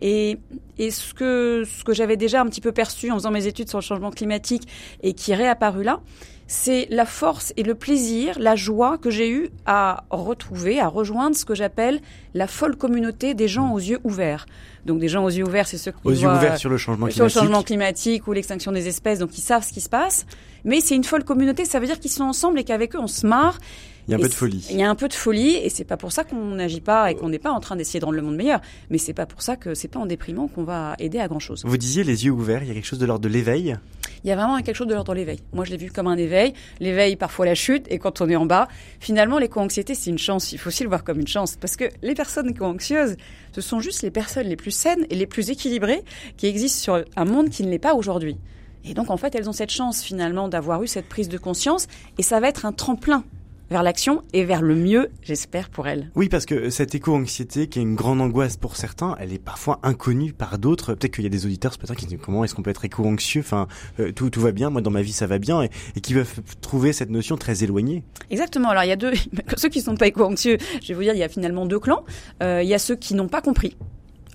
Et, 0.00 0.38
et 0.78 0.90
ce 0.90 1.14
que, 1.14 1.64
ce 1.64 1.84
que 1.84 1.92
j'avais 1.92 2.16
déjà 2.16 2.40
un 2.40 2.46
petit 2.46 2.60
peu 2.60 2.72
perçu 2.72 3.10
en 3.10 3.14
faisant 3.14 3.30
mes 3.30 3.46
études 3.46 3.68
sur 3.68 3.78
le 3.78 3.84
changement 3.84 4.10
climatique 4.10 4.68
et 5.02 5.14
qui 5.14 5.32
est 5.32 5.36
réapparu 5.36 5.82
là, 5.82 6.00
c'est 6.46 6.86
la 6.90 7.06
force 7.06 7.52
et 7.56 7.62
le 7.62 7.74
plaisir, 7.74 8.38
la 8.38 8.54
joie 8.54 8.98
que 8.98 9.10
j'ai 9.10 9.30
eu 9.30 9.48
à 9.64 10.04
retrouver, 10.10 10.78
à 10.78 10.88
rejoindre 10.88 11.36
ce 11.36 11.44
que 11.44 11.54
j'appelle 11.54 12.00
la 12.34 12.46
folle 12.46 12.76
communauté 12.76 13.34
des 13.34 13.48
gens 13.48 13.72
aux 13.72 13.78
yeux 13.78 13.98
ouverts. 14.04 14.46
Donc 14.84 14.98
des 14.98 15.08
gens 15.08 15.24
aux 15.24 15.30
yeux 15.30 15.44
ouverts, 15.44 15.66
c'est 15.66 15.78
ceux 15.78 15.92
qui 15.92 15.98
aux 16.04 16.10
yeux 16.10 16.28
ouverts 16.28 16.58
sur 16.58 16.68
le 16.68 16.76
changement 16.76 17.06
climatique, 17.06 17.16
sur 17.16 17.24
le 17.24 17.46
changement 17.46 17.62
climatique 17.62 18.26
ou 18.26 18.32
l'extinction 18.32 18.72
des 18.72 18.88
espèces, 18.88 19.18
donc 19.18 19.36
ils 19.38 19.42
savent 19.42 19.64
ce 19.64 19.72
qui 19.72 19.80
se 19.80 19.88
passe. 19.88 20.26
Mais 20.64 20.80
c'est 20.80 20.94
une 20.94 21.04
folle 21.04 21.24
communauté, 21.24 21.64
ça 21.64 21.80
veut 21.80 21.86
dire 21.86 21.98
qu'ils 21.98 22.10
sont 22.10 22.24
ensemble 22.24 22.58
et 22.58 22.64
qu'avec 22.64 22.94
eux 22.94 23.00
on 23.00 23.06
se 23.06 23.26
marre. 23.26 23.58
Il 24.06 24.10
y 24.10 24.14
a 24.14 24.18
un 24.18 24.20
peu 24.20 24.28
de 24.28 24.34
folie. 24.34 24.66
Il 24.70 24.76
y 24.76 24.82
a 24.82 24.90
un 24.90 24.94
peu 24.94 25.08
de 25.08 25.14
folie 25.14 25.56
et 25.56 25.70
c'est 25.70 25.84
pas 25.84 25.96
pour 25.96 26.12
ça 26.12 26.24
qu'on 26.24 26.54
n'agit 26.54 26.80
pas 26.82 27.10
et 27.10 27.14
qu'on 27.14 27.28
n'est 27.30 27.38
pas 27.38 27.52
en 27.52 27.60
train 27.60 27.76
d'essayer 27.76 28.00
de 28.00 28.04
rendre 28.04 28.16
le 28.16 28.22
monde 28.22 28.36
meilleur. 28.36 28.60
Mais 28.90 28.98
c'est 28.98 29.14
pas 29.14 29.26
pour 29.26 29.40
ça 29.42 29.56
que 29.56 29.74
c'est 29.74 29.88
pas 29.88 30.00
en 30.00 30.06
déprimant 30.06 30.48
qu'on 30.48 30.64
va 30.64 30.94
aider 30.98 31.18
à 31.18 31.28
grand 31.28 31.38
chose. 31.38 31.62
Vous 31.64 31.76
disiez 31.78 32.04
les 32.04 32.26
yeux 32.26 32.32
ouverts, 32.32 32.62
il 32.62 32.68
y 32.68 32.70
a 32.70 32.74
quelque 32.74 32.86
chose 32.86 32.98
de 32.98 33.06
l'ordre 33.06 33.22
de 33.22 33.28
l'éveil? 33.28 33.76
Il 34.22 34.28
y 34.28 34.30
a 34.30 34.36
vraiment 34.36 34.56
quelque 34.62 34.76
chose 34.76 34.86
de 34.86 34.94
l'ordre 34.94 35.12
de 35.12 35.18
l'éveil. 35.18 35.40
Moi, 35.52 35.66
je 35.66 35.70
l'ai 35.70 35.76
vu 35.76 35.90
comme 35.90 36.06
un 36.06 36.16
éveil. 36.16 36.54
L'éveil, 36.80 37.16
parfois 37.16 37.44
la 37.44 37.54
chute, 37.54 37.84
et 37.90 37.98
quand 37.98 38.22
on 38.22 38.28
est 38.30 38.36
en 38.36 38.46
bas, 38.46 38.68
finalement, 38.98 39.38
l'éco-anxiété, 39.38 39.94
c'est 39.94 40.08
une 40.08 40.18
chance. 40.18 40.52
Il 40.52 40.58
faut 40.58 40.68
aussi 40.68 40.82
le 40.82 40.88
voir 40.88 41.04
comme 41.04 41.20
une 41.20 41.26
chance, 41.26 41.56
parce 41.56 41.76
que 41.76 41.84
les 42.00 42.14
personnes 42.14 42.48
éco-anxieuses, 42.48 43.16
ce 43.52 43.60
sont 43.60 43.80
juste 43.80 44.00
les 44.00 44.10
personnes 44.10 44.46
les 44.46 44.56
plus 44.56 44.70
saines 44.70 45.06
et 45.10 45.14
les 45.14 45.26
plus 45.26 45.50
équilibrées 45.50 46.02
qui 46.38 46.46
existent 46.46 46.80
sur 46.80 47.04
un 47.16 47.24
monde 47.26 47.50
qui 47.50 47.64
ne 47.64 47.70
l'est 47.70 47.78
pas 47.78 47.94
aujourd'hui. 47.94 48.38
Et 48.86 48.94
donc, 48.94 49.10
en 49.10 49.18
fait, 49.18 49.34
elles 49.34 49.48
ont 49.48 49.52
cette 49.52 49.70
chance, 49.70 50.02
finalement, 50.02 50.48
d'avoir 50.48 50.82
eu 50.82 50.86
cette 50.86 51.08
prise 51.08 51.28
de 51.28 51.36
conscience, 51.36 51.86
et 52.16 52.22
ça 52.22 52.40
va 52.40 52.48
être 52.48 52.64
un 52.64 52.72
tremplin 52.72 53.24
vers 53.74 53.82
l'action 53.82 54.22
et 54.32 54.44
vers 54.44 54.62
le 54.62 54.76
mieux, 54.76 55.10
j'espère, 55.20 55.68
pour 55.68 55.88
elle. 55.88 56.08
Oui, 56.14 56.28
parce 56.28 56.46
que 56.46 56.70
cette 56.70 56.94
éco-anxiété, 56.94 57.66
qui 57.66 57.80
est 57.80 57.82
une 57.82 57.96
grande 57.96 58.20
angoisse 58.20 58.56
pour 58.56 58.76
certains, 58.76 59.16
elle 59.18 59.32
est 59.32 59.42
parfois 59.42 59.80
inconnue 59.82 60.32
par 60.32 60.60
d'autres. 60.60 60.94
Peut-être 60.94 61.12
qu'il 61.12 61.24
y 61.24 61.26
a 61.26 61.30
des 61.30 61.44
auditeurs 61.44 61.72
ce 61.72 61.78
matin 61.80 61.96
qui 61.96 62.06
disent 62.06 62.20
comment 62.22 62.44
est-ce 62.44 62.54
qu'on 62.54 62.62
peut 62.62 62.70
être 62.70 62.84
éco-anxieux? 62.84 63.40
Enfin, 63.40 63.66
euh, 63.98 64.12
tout, 64.12 64.30
tout 64.30 64.40
va 64.40 64.52
bien, 64.52 64.70
moi 64.70 64.80
dans 64.80 64.92
ma 64.92 65.02
vie 65.02 65.10
ça 65.10 65.26
va 65.26 65.40
bien, 65.40 65.62
et, 65.62 65.70
qui 66.00 66.14
peuvent 66.14 66.40
trouver 66.60 66.92
cette 66.92 67.10
notion 67.10 67.36
très 67.36 67.64
éloignée. 67.64 68.04
Exactement. 68.30 68.68
Alors 68.68 68.84
il 68.84 68.90
y 68.90 68.92
a 68.92 68.96
deux, 68.96 69.14
ceux 69.56 69.68
qui 69.68 69.80
sont 69.80 69.96
pas 69.96 70.06
éco-anxieux, 70.06 70.58
je 70.80 70.86
vais 70.86 70.94
vous 70.94 71.02
dire, 71.02 71.14
il 71.14 71.18
y 71.18 71.24
a 71.24 71.28
finalement 71.28 71.66
deux 71.66 71.80
clans. 71.80 72.04
Euh, 72.44 72.62
il 72.62 72.68
y 72.68 72.74
a 72.74 72.78
ceux 72.78 72.94
qui 72.94 73.16
n'ont 73.16 73.26
pas 73.26 73.42
compris 73.42 73.76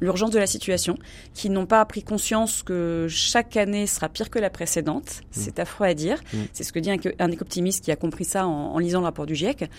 l'urgence 0.01 0.31
de 0.31 0.39
la 0.39 0.47
situation, 0.47 0.97
qui 1.33 1.49
n'ont 1.49 1.65
pas 1.65 1.83
pris 1.85 2.03
conscience 2.03 2.63
que 2.63 3.07
chaque 3.09 3.57
année 3.57 3.87
sera 3.87 4.09
pire 4.09 4.29
que 4.29 4.39
la 4.39 4.49
précédente. 4.49 5.21
Mm. 5.21 5.23
C'est 5.31 5.59
affreux 5.59 5.85
à 5.85 5.93
dire. 5.93 6.19
Mm. 6.33 6.37
C'est 6.53 6.63
ce 6.63 6.73
que 6.73 6.79
dit 6.79 6.91
un, 6.91 6.97
un 7.19 7.31
éco-optimiste 7.31 7.83
qui 7.83 7.91
a 7.91 7.95
compris 7.95 8.25
ça 8.25 8.47
en, 8.47 8.73
en, 8.73 8.79
lisant 8.79 8.99
le 8.99 9.05
rapport 9.05 9.25
du 9.25 9.35
GIEC. 9.35 9.69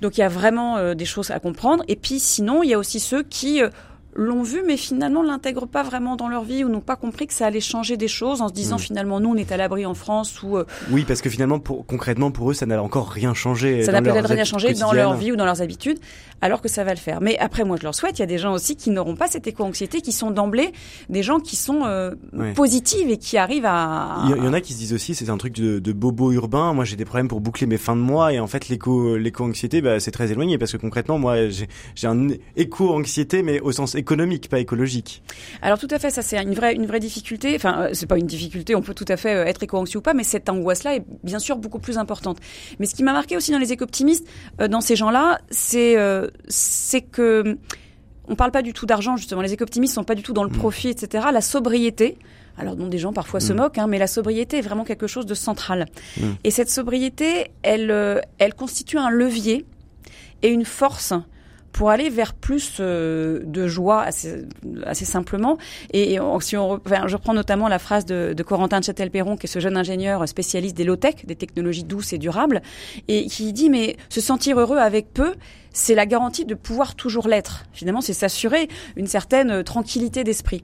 Donc 0.00 0.16
il 0.16 0.20
y 0.20 0.24
a 0.24 0.28
vraiment 0.28 0.78
euh, 0.78 0.94
des 0.94 1.04
choses 1.04 1.30
à 1.30 1.40
comprendre. 1.40 1.84
Et 1.88 1.96
puis 1.96 2.20
sinon, 2.20 2.62
il 2.62 2.70
y 2.70 2.74
a 2.74 2.78
aussi 2.78 3.00
ceux 3.00 3.22
qui 3.22 3.62
euh, 3.62 3.68
l'ont 4.14 4.42
vu, 4.42 4.62
mais 4.66 4.76
finalement 4.76 5.22
l'intègrent 5.22 5.66
pas 5.66 5.82
vraiment 5.82 6.16
dans 6.16 6.28
leur 6.28 6.42
vie 6.42 6.64
ou 6.64 6.68
n'ont 6.68 6.80
pas 6.80 6.96
compris 6.96 7.26
que 7.26 7.32
ça 7.32 7.46
allait 7.46 7.60
changer 7.60 7.96
des 7.96 8.08
choses 8.08 8.42
en 8.42 8.48
se 8.48 8.52
disant 8.52 8.76
mm. 8.76 8.80
finalement 8.80 9.20
nous 9.20 9.30
on 9.30 9.36
est 9.36 9.52
à 9.52 9.56
l'abri 9.56 9.86
en 9.86 9.94
France 9.94 10.42
ou. 10.42 10.56
Euh, 10.56 10.64
oui, 10.90 11.04
parce 11.06 11.20
que 11.22 11.30
finalement 11.30 11.60
pour, 11.60 11.86
concrètement 11.86 12.30
pour 12.30 12.50
eux 12.50 12.54
ça 12.54 12.66
n'a 12.66 12.82
encore 12.82 13.08
rien 13.08 13.34
changé. 13.34 13.82
Ça 13.84 13.92
n'a 13.92 14.02
peut-être 14.02 14.28
rien 14.28 14.44
changé 14.44 14.74
dans 14.74 14.92
leur 14.92 15.14
vie 15.14 15.32
ou 15.32 15.36
dans 15.36 15.44
leurs 15.44 15.62
habitudes, 15.62 15.98
alors 16.40 16.60
que 16.60 16.68
ça 16.68 16.84
va 16.84 16.92
le 16.92 16.98
faire. 16.98 17.20
Mais 17.20 17.38
après 17.38 17.64
moi 17.64 17.76
je 17.78 17.84
leur 17.84 17.94
souhaite, 17.94 18.18
il 18.18 18.20
y 18.20 18.24
a 18.24 18.26
des 18.26 18.38
gens 18.38 18.52
aussi 18.52 18.76
qui 18.76 18.90
n'auront 18.90 19.16
pas 19.16 19.28
cette 19.28 19.46
éco-anxiété, 19.46 20.00
qui 20.00 20.12
sont 20.12 20.30
d'emblée 20.30 20.72
des 21.08 21.22
gens 21.22 21.38
qui 21.38 21.56
sont 21.56 21.82
euh, 21.84 22.14
positives 22.54 23.10
et 23.10 23.16
qui 23.16 23.38
arrivent 23.38 23.66
à. 23.66 24.24
Il 24.26 24.44
y, 24.44 24.48
en 24.48 24.52
a 24.52 24.60
qui 24.60 24.72
se 24.72 24.78
disent 24.78 24.92
aussi 24.92 25.14
c'est 25.14 25.30
un 25.30 25.36
truc 25.36 25.54
de, 25.54 25.78
de, 25.78 25.92
bobo 25.92 26.32
urbain. 26.32 26.72
Moi 26.72 26.84
j'ai 26.84 26.96
des 26.96 27.04
problèmes 27.04 27.28
pour 27.28 27.40
boucler 27.40 27.66
mes 27.66 27.78
fins 27.78 27.96
de 27.96 28.00
mois 28.00 28.32
et 28.32 28.40
en 28.40 28.46
fait 28.46 28.68
l'éco 28.68 29.16
l'éco-anxiété 29.16 29.80
bah, 29.80 30.00
c'est 30.00 30.10
très 30.10 30.32
éloigné 30.32 30.58
parce 30.58 30.72
que 30.72 30.76
concrètement 30.78 31.18
moi 31.18 31.48
j'ai 31.48 32.06
un 32.06 32.28
éco-anxiété 32.56 33.42
mais 33.42 33.60
au 33.60 33.72
sens 33.72 33.94
économique, 34.00 34.48
pas 34.48 34.58
écologique. 34.58 35.22
Alors 35.62 35.78
tout 35.78 35.88
à 35.90 35.98
fait, 35.98 36.10
ça 36.10 36.22
c'est 36.22 36.42
une 36.42 36.54
vraie, 36.54 36.74
une 36.74 36.86
vraie 36.86 36.98
difficulté. 36.98 37.54
Enfin, 37.54 37.82
euh, 37.82 37.90
c'est 37.92 38.06
pas 38.06 38.18
une 38.18 38.26
difficulté, 38.26 38.74
on 38.74 38.82
peut 38.82 38.94
tout 38.94 39.04
à 39.08 39.16
fait 39.16 39.34
euh, 39.34 39.44
être 39.44 39.62
éco-anxieux 39.62 40.00
ou 40.00 40.02
pas, 40.02 40.14
mais 40.14 40.24
cette 40.24 40.48
angoisse-là 40.48 40.96
est 40.96 41.04
bien 41.22 41.38
sûr 41.38 41.56
beaucoup 41.56 41.78
plus 41.78 41.98
importante. 41.98 42.38
Mais 42.80 42.86
ce 42.86 42.94
qui 42.94 43.04
m'a 43.04 43.12
marqué 43.12 43.36
aussi 43.36 43.52
dans 43.52 43.58
les 43.58 43.72
éco-optimistes, 43.72 44.26
euh, 44.60 44.66
dans 44.66 44.80
ces 44.80 44.96
gens-là, 44.96 45.40
c'est 45.50 45.96
c'est 46.48 47.02
que 47.02 47.58
on 48.26 48.36
parle 48.36 48.50
pas 48.50 48.62
du 48.62 48.72
tout 48.72 48.86
d'argent 48.86 49.16
justement. 49.16 49.42
Les 49.42 49.52
éco-optimistes 49.52 49.94
sont 49.94 50.04
pas 50.04 50.14
du 50.14 50.22
tout 50.22 50.32
dans 50.32 50.44
le 50.44 50.50
mm. 50.50 50.58
profit, 50.58 50.88
etc. 50.88 51.28
La 51.32 51.40
sobriété. 51.40 52.18
Alors 52.58 52.76
dont 52.76 52.88
des 52.88 52.98
gens 52.98 53.12
parfois 53.12 53.40
se 53.40 53.52
mm. 53.52 53.56
moquent, 53.56 53.78
hein, 53.78 53.86
mais 53.86 53.98
la 53.98 54.06
sobriété 54.06 54.58
est 54.58 54.62
vraiment 54.62 54.84
quelque 54.84 55.06
chose 55.06 55.26
de 55.26 55.34
central. 55.34 55.86
Mm. 56.16 56.22
Et 56.44 56.50
cette 56.50 56.70
sobriété, 56.70 57.50
elle, 57.62 58.22
elle 58.38 58.54
constitue 58.54 58.98
un 58.98 59.10
levier 59.10 59.64
et 60.42 60.48
une 60.48 60.64
force 60.64 61.12
pour 61.72 61.90
aller 61.90 62.10
vers 62.10 62.34
plus 62.34 62.76
euh, 62.80 63.40
de 63.44 63.66
joie 63.66 64.02
assez, 64.02 64.44
assez 64.84 65.04
simplement. 65.04 65.58
Et, 65.92 66.18
si 66.40 66.56
on, 66.56 66.80
je 67.06 67.16
reprends 67.16 67.34
notamment 67.34 67.68
la 67.68 67.78
phrase 67.78 68.04
de, 68.06 68.32
de 68.36 68.42
Corentin 68.42 68.80
Châtel-Perron, 68.80 69.36
qui 69.36 69.46
est 69.46 69.48
ce 69.48 69.60
jeune 69.60 69.76
ingénieur 69.76 70.26
spécialiste 70.28 70.76
des 70.76 70.84
low-tech, 70.84 71.26
des 71.26 71.36
technologies 71.36 71.84
douces 71.84 72.12
et 72.12 72.18
durables, 72.18 72.62
et 73.08 73.26
qui 73.26 73.52
dit 73.52 73.70
mais 73.70 73.96
se 74.08 74.20
sentir 74.20 74.58
heureux 74.58 74.78
avec 74.78 75.12
peu, 75.12 75.34
c'est 75.72 75.94
la 75.94 76.06
garantie 76.06 76.44
de 76.44 76.54
pouvoir 76.54 76.94
toujours 76.94 77.28
l'être. 77.28 77.64
Finalement, 77.72 78.00
c'est 78.00 78.12
s'assurer 78.12 78.68
une 78.96 79.06
certaine 79.06 79.50
euh, 79.50 79.62
tranquillité 79.62 80.24
d'esprit. 80.24 80.62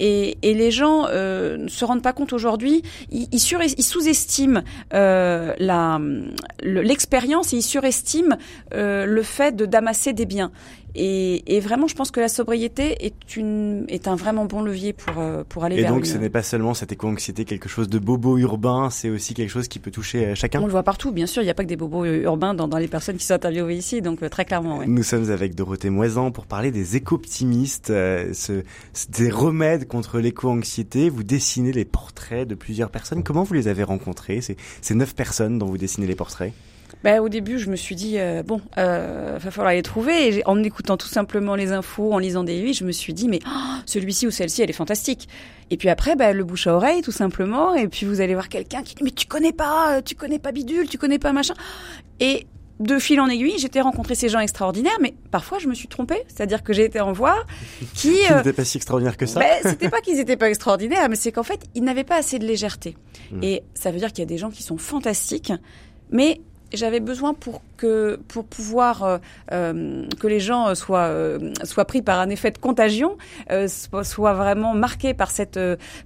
Et, 0.00 0.38
et, 0.42 0.54
les 0.54 0.70
gens 0.70 1.06
euh, 1.08 1.56
ne 1.58 1.68
se 1.68 1.84
rendent 1.84 2.02
pas 2.02 2.12
compte 2.12 2.32
aujourd'hui, 2.32 2.82
ils, 3.10 3.28
ils, 3.32 3.40
sous-estiment 3.84 4.62
euh, 4.94 5.54
l'expérience 6.62 7.52
et 7.52 7.56
ils 7.56 7.62
surestiment 7.62 8.36
euh, 8.74 9.06
le 9.06 9.22
fait 9.22 9.54
de 9.54 9.66
d'amasser 9.66 10.12
des 10.12 10.26
biens. 10.26 10.50
Et, 10.94 11.56
et, 11.56 11.60
vraiment, 11.60 11.86
je 11.86 11.94
pense 11.94 12.10
que 12.10 12.20
la 12.20 12.28
sobriété 12.28 13.06
est, 13.06 13.36
une, 13.36 13.84
est 13.88 14.08
un 14.08 14.14
vraiment 14.14 14.44
bon 14.44 14.62
levier 14.62 14.92
pour, 14.92 15.18
euh, 15.18 15.42
pour 15.48 15.64
aller 15.64 15.76
et 15.76 15.82
vers 15.82 15.90
Et 15.90 15.94
donc, 15.94 16.06
ce 16.06 16.18
n'est 16.18 16.28
pas 16.28 16.42
seulement 16.42 16.74
cette 16.74 16.92
éco-anxiété, 16.92 17.44
quelque 17.44 17.68
chose 17.68 17.88
de 17.88 17.98
bobo 17.98 18.36
urbain, 18.38 18.90
c'est 18.90 19.08
aussi 19.08 19.34
quelque 19.34 19.50
chose 19.50 19.68
qui 19.68 19.78
peut 19.78 19.90
toucher 19.90 20.26
euh, 20.26 20.34
chacun 20.34 20.60
On 20.60 20.66
le 20.66 20.72
voit 20.72 20.82
partout, 20.82 21.12
bien 21.12 21.26
sûr, 21.26 21.42
il 21.42 21.46
n'y 21.46 21.50
a 21.50 21.54
pas 21.54 21.62
que 21.62 21.68
des 21.68 21.76
bobos 21.76 22.04
urbains 22.04 22.54
dans, 22.54 22.68
dans 22.68 22.78
les 22.78 22.88
personnes 22.88 23.16
qui 23.16 23.24
sont 23.24 23.34
interviewées 23.34 23.76
ici, 23.76 24.02
donc 24.02 24.22
euh, 24.22 24.28
très 24.28 24.44
clairement. 24.44 24.78
Ouais. 24.78 24.86
Nous 24.86 25.02
sommes 25.02 25.30
avec 25.30 25.54
Dorothée 25.54 25.90
Moisan 25.90 26.30
pour 26.30 26.46
parler 26.46 26.70
des 26.70 26.96
éco-optimistes, 26.96 27.90
euh, 27.90 28.32
ce, 28.34 28.62
des 29.08 29.30
remèdes 29.30 29.88
contre 29.88 30.18
l'éco-anxiété. 30.18 31.08
Vous 31.08 31.22
dessinez 31.22 31.72
les 31.72 31.84
portraits 31.84 32.46
de 32.46 32.54
plusieurs 32.54 32.90
personnes. 32.90 33.22
Comment 33.22 33.44
vous 33.44 33.54
les 33.54 33.68
avez 33.68 33.82
rencontrés, 33.82 34.40
ces, 34.40 34.56
ces 34.80 34.94
neuf 34.94 35.14
personnes 35.14 35.58
dont 35.58 35.66
vous 35.66 35.78
dessinez 35.78 36.06
les 36.06 36.16
portraits? 36.16 36.52
Bah, 37.02 37.20
au 37.20 37.28
début, 37.28 37.58
je 37.58 37.68
me 37.68 37.76
suis 37.76 37.94
dit 37.94 38.18
euh, 38.18 38.42
bon, 38.42 38.60
euh, 38.78 39.38
va 39.40 39.50
falloir 39.50 39.72
les 39.72 39.82
trouver. 39.82 40.36
Et 40.36 40.42
en 40.46 40.62
écoutant 40.62 40.96
tout 40.96 41.08
simplement 41.08 41.54
les 41.54 41.72
infos, 41.72 42.12
en 42.12 42.18
lisant 42.18 42.44
des 42.44 42.60
livres, 42.60 42.76
je 42.76 42.84
me 42.84 42.92
suis 42.92 43.12
dit 43.12 43.28
mais 43.28 43.40
oh, 43.46 43.50
celui-ci 43.86 44.26
ou 44.26 44.30
celle-ci, 44.30 44.62
elle 44.62 44.70
est 44.70 44.74
fantastique. 44.74 45.28
Et 45.70 45.76
puis 45.76 45.88
après, 45.88 46.16
bah, 46.16 46.32
le 46.32 46.44
bouche 46.44 46.66
à 46.66 46.74
oreille, 46.74 47.02
tout 47.02 47.12
simplement. 47.12 47.74
Et 47.74 47.88
puis 47.88 48.06
vous 48.06 48.20
allez 48.20 48.34
voir 48.34 48.48
quelqu'un 48.48 48.82
qui 48.82 48.94
dit 48.94 49.04
mais 49.04 49.10
tu 49.10 49.26
connais 49.26 49.52
pas, 49.52 49.96
euh, 49.96 50.02
tu 50.02 50.14
connais 50.14 50.38
pas 50.38 50.52
bidule, 50.52 50.88
tu 50.88 50.98
connais 50.98 51.18
pas 51.18 51.32
machin. 51.32 51.54
Et 52.20 52.46
de 52.80 52.98
fil 52.98 53.20
en 53.20 53.28
aiguille, 53.28 53.58
j'étais 53.58 53.80
rencontré 53.80 54.14
ces 54.14 54.28
gens 54.28 54.40
extraordinaires, 54.40 54.96
mais 55.00 55.14
parfois 55.30 55.58
je 55.58 55.68
me 55.68 55.74
suis 55.74 55.88
trompée. 55.88 56.22
C'est-à-dire 56.28 56.62
que 56.62 56.72
j'ai 56.72 56.84
été 56.84 57.00
en 57.00 57.12
voir 57.12 57.46
qui 57.94 58.16
euh, 58.30 58.36
n'étaient 58.36 58.52
pas 58.52 58.64
si 58.64 58.76
extraordinaires 58.76 59.16
que 59.16 59.26
ça. 59.26 59.40
Ben, 59.40 59.58
c'était 59.62 59.88
pas 59.88 60.00
qu'ils 60.00 60.20
étaient 60.20 60.36
pas 60.36 60.48
extraordinaires, 60.48 61.08
mais 61.08 61.16
c'est 61.16 61.32
qu'en 61.32 61.42
fait 61.42 61.64
ils 61.74 61.82
n'avaient 61.82 62.04
pas 62.04 62.16
assez 62.16 62.38
de 62.38 62.46
légèreté. 62.46 62.96
Hmm. 63.32 63.42
Et 63.42 63.62
ça 63.74 63.90
veut 63.90 63.98
dire 63.98 64.08
qu'il 64.08 64.20
y 64.20 64.22
a 64.22 64.26
des 64.26 64.38
gens 64.38 64.50
qui 64.50 64.62
sont 64.62 64.78
fantastiques, 64.78 65.52
mais 66.10 66.40
j'avais 66.72 67.00
besoin 67.00 67.34
pour 67.34 67.60
que 67.82 68.16
pour 68.28 68.44
pouvoir 68.44 69.02
euh, 69.02 69.18
euh, 69.50 70.06
que 70.20 70.28
les 70.28 70.38
gens 70.38 70.68
euh, 70.68 70.74
soient 70.76 71.10
soient 71.64 71.84
pris 71.84 72.00
par 72.00 72.20
un 72.20 72.30
effet 72.30 72.52
de 72.52 72.58
contagion, 72.58 73.16
soient, 73.66 74.34
vraiment 74.34 74.72
marqués 74.74 75.14
par 75.14 75.32
cette 75.32 75.58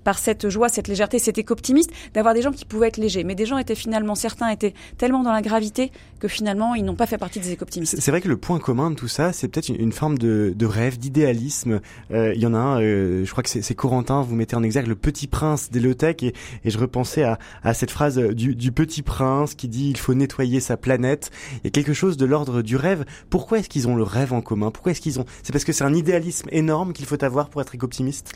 par 0.02 0.18
cette 0.18 0.48
joie, 0.48 0.70
cette 0.70 0.88
légèreté, 0.88 1.18
cet 1.18 1.36
éco-optimiste, 1.36 1.90
d'avoir 2.14 2.32
des 2.32 2.40
gens 2.40 2.52
qui 2.52 2.64
pouvaient 2.64 2.88
être 2.88 2.96
légers. 2.96 3.24
Mais 3.24 3.34
des 3.34 3.44
gens 3.44 3.58
étaient 3.58 3.74
finalement 3.74 4.14
certains 4.14 4.48
étaient 4.48 4.72
tellement 4.96 5.22
dans 5.22 5.32
la 5.32 5.42
gravité 5.42 5.92
que 6.18 6.28
finalement 6.28 6.74
ils 6.74 6.84
n'ont 6.84 6.94
pas 6.94 7.06
fait 7.06 7.18
partie 7.18 7.40
des 7.40 7.52
éco-optimistes. 7.52 7.96
C'est 8.00 8.10
vrai 8.10 8.22
que 8.22 8.28
le 8.28 8.38
point 8.38 8.58
commun 8.58 8.90
de 8.90 8.96
tout 8.96 9.08
ça, 9.08 9.34
c'est 9.34 9.48
peut-être 9.48 9.68
une, 9.68 9.92
forme 9.92 10.16
de, 10.16 10.66
rêve, 10.66 10.98
d'idéalisme. 10.98 11.80
Il 12.10 12.40
y 12.40 12.46
en 12.46 12.54
a 12.54 12.58
un, 12.58 12.80
je 12.80 13.30
crois 13.30 13.42
que 13.42 13.50
c'est 13.50 13.74
Corentin, 13.74 14.22
vous 14.22 14.34
mettez 14.34 14.56
en 14.56 14.62
exergue 14.62 14.86
le 14.86 14.96
petit 14.96 15.26
prince 15.26 15.70
des 15.70 15.86
et, 15.86 16.34
et 16.64 16.70
je 16.70 16.78
repensais 16.78 17.22
à, 17.22 17.38
à 17.62 17.74
cette 17.74 17.90
phrase 17.90 18.18
du, 18.18 18.72
petit 18.72 19.02
prince 19.02 19.54
qui 19.54 19.68
dit 19.68 19.90
il 19.90 19.98
faut 19.98 20.14
nettoyer 20.14 20.60
sa 20.60 20.76
planète. 20.76 21.30
A 21.66 21.70
quelque 21.70 21.92
chose 21.92 22.16
de 22.16 22.26
l'ordre 22.26 22.62
du 22.62 22.76
rêve. 22.76 23.04
Pourquoi 23.30 23.58
est-ce 23.58 23.68
qu'ils 23.68 23.88
ont 23.88 23.96
le 23.96 24.02
rêve 24.02 24.32
en 24.32 24.40
commun? 24.40 24.70
Pourquoi 24.70 24.92
est-ce 24.92 25.00
qu'ils 25.00 25.20
ont 25.20 25.26
C'est 25.42 25.52
parce 25.52 25.64
que 25.64 25.72
c'est 25.72 25.84
un 25.84 25.94
idéalisme 25.94 26.48
énorme 26.52 26.92
qu'il 26.92 27.06
faut 27.06 27.22
avoir 27.24 27.48
pour 27.48 27.60
être 27.60 27.74
optimiste 27.82 28.32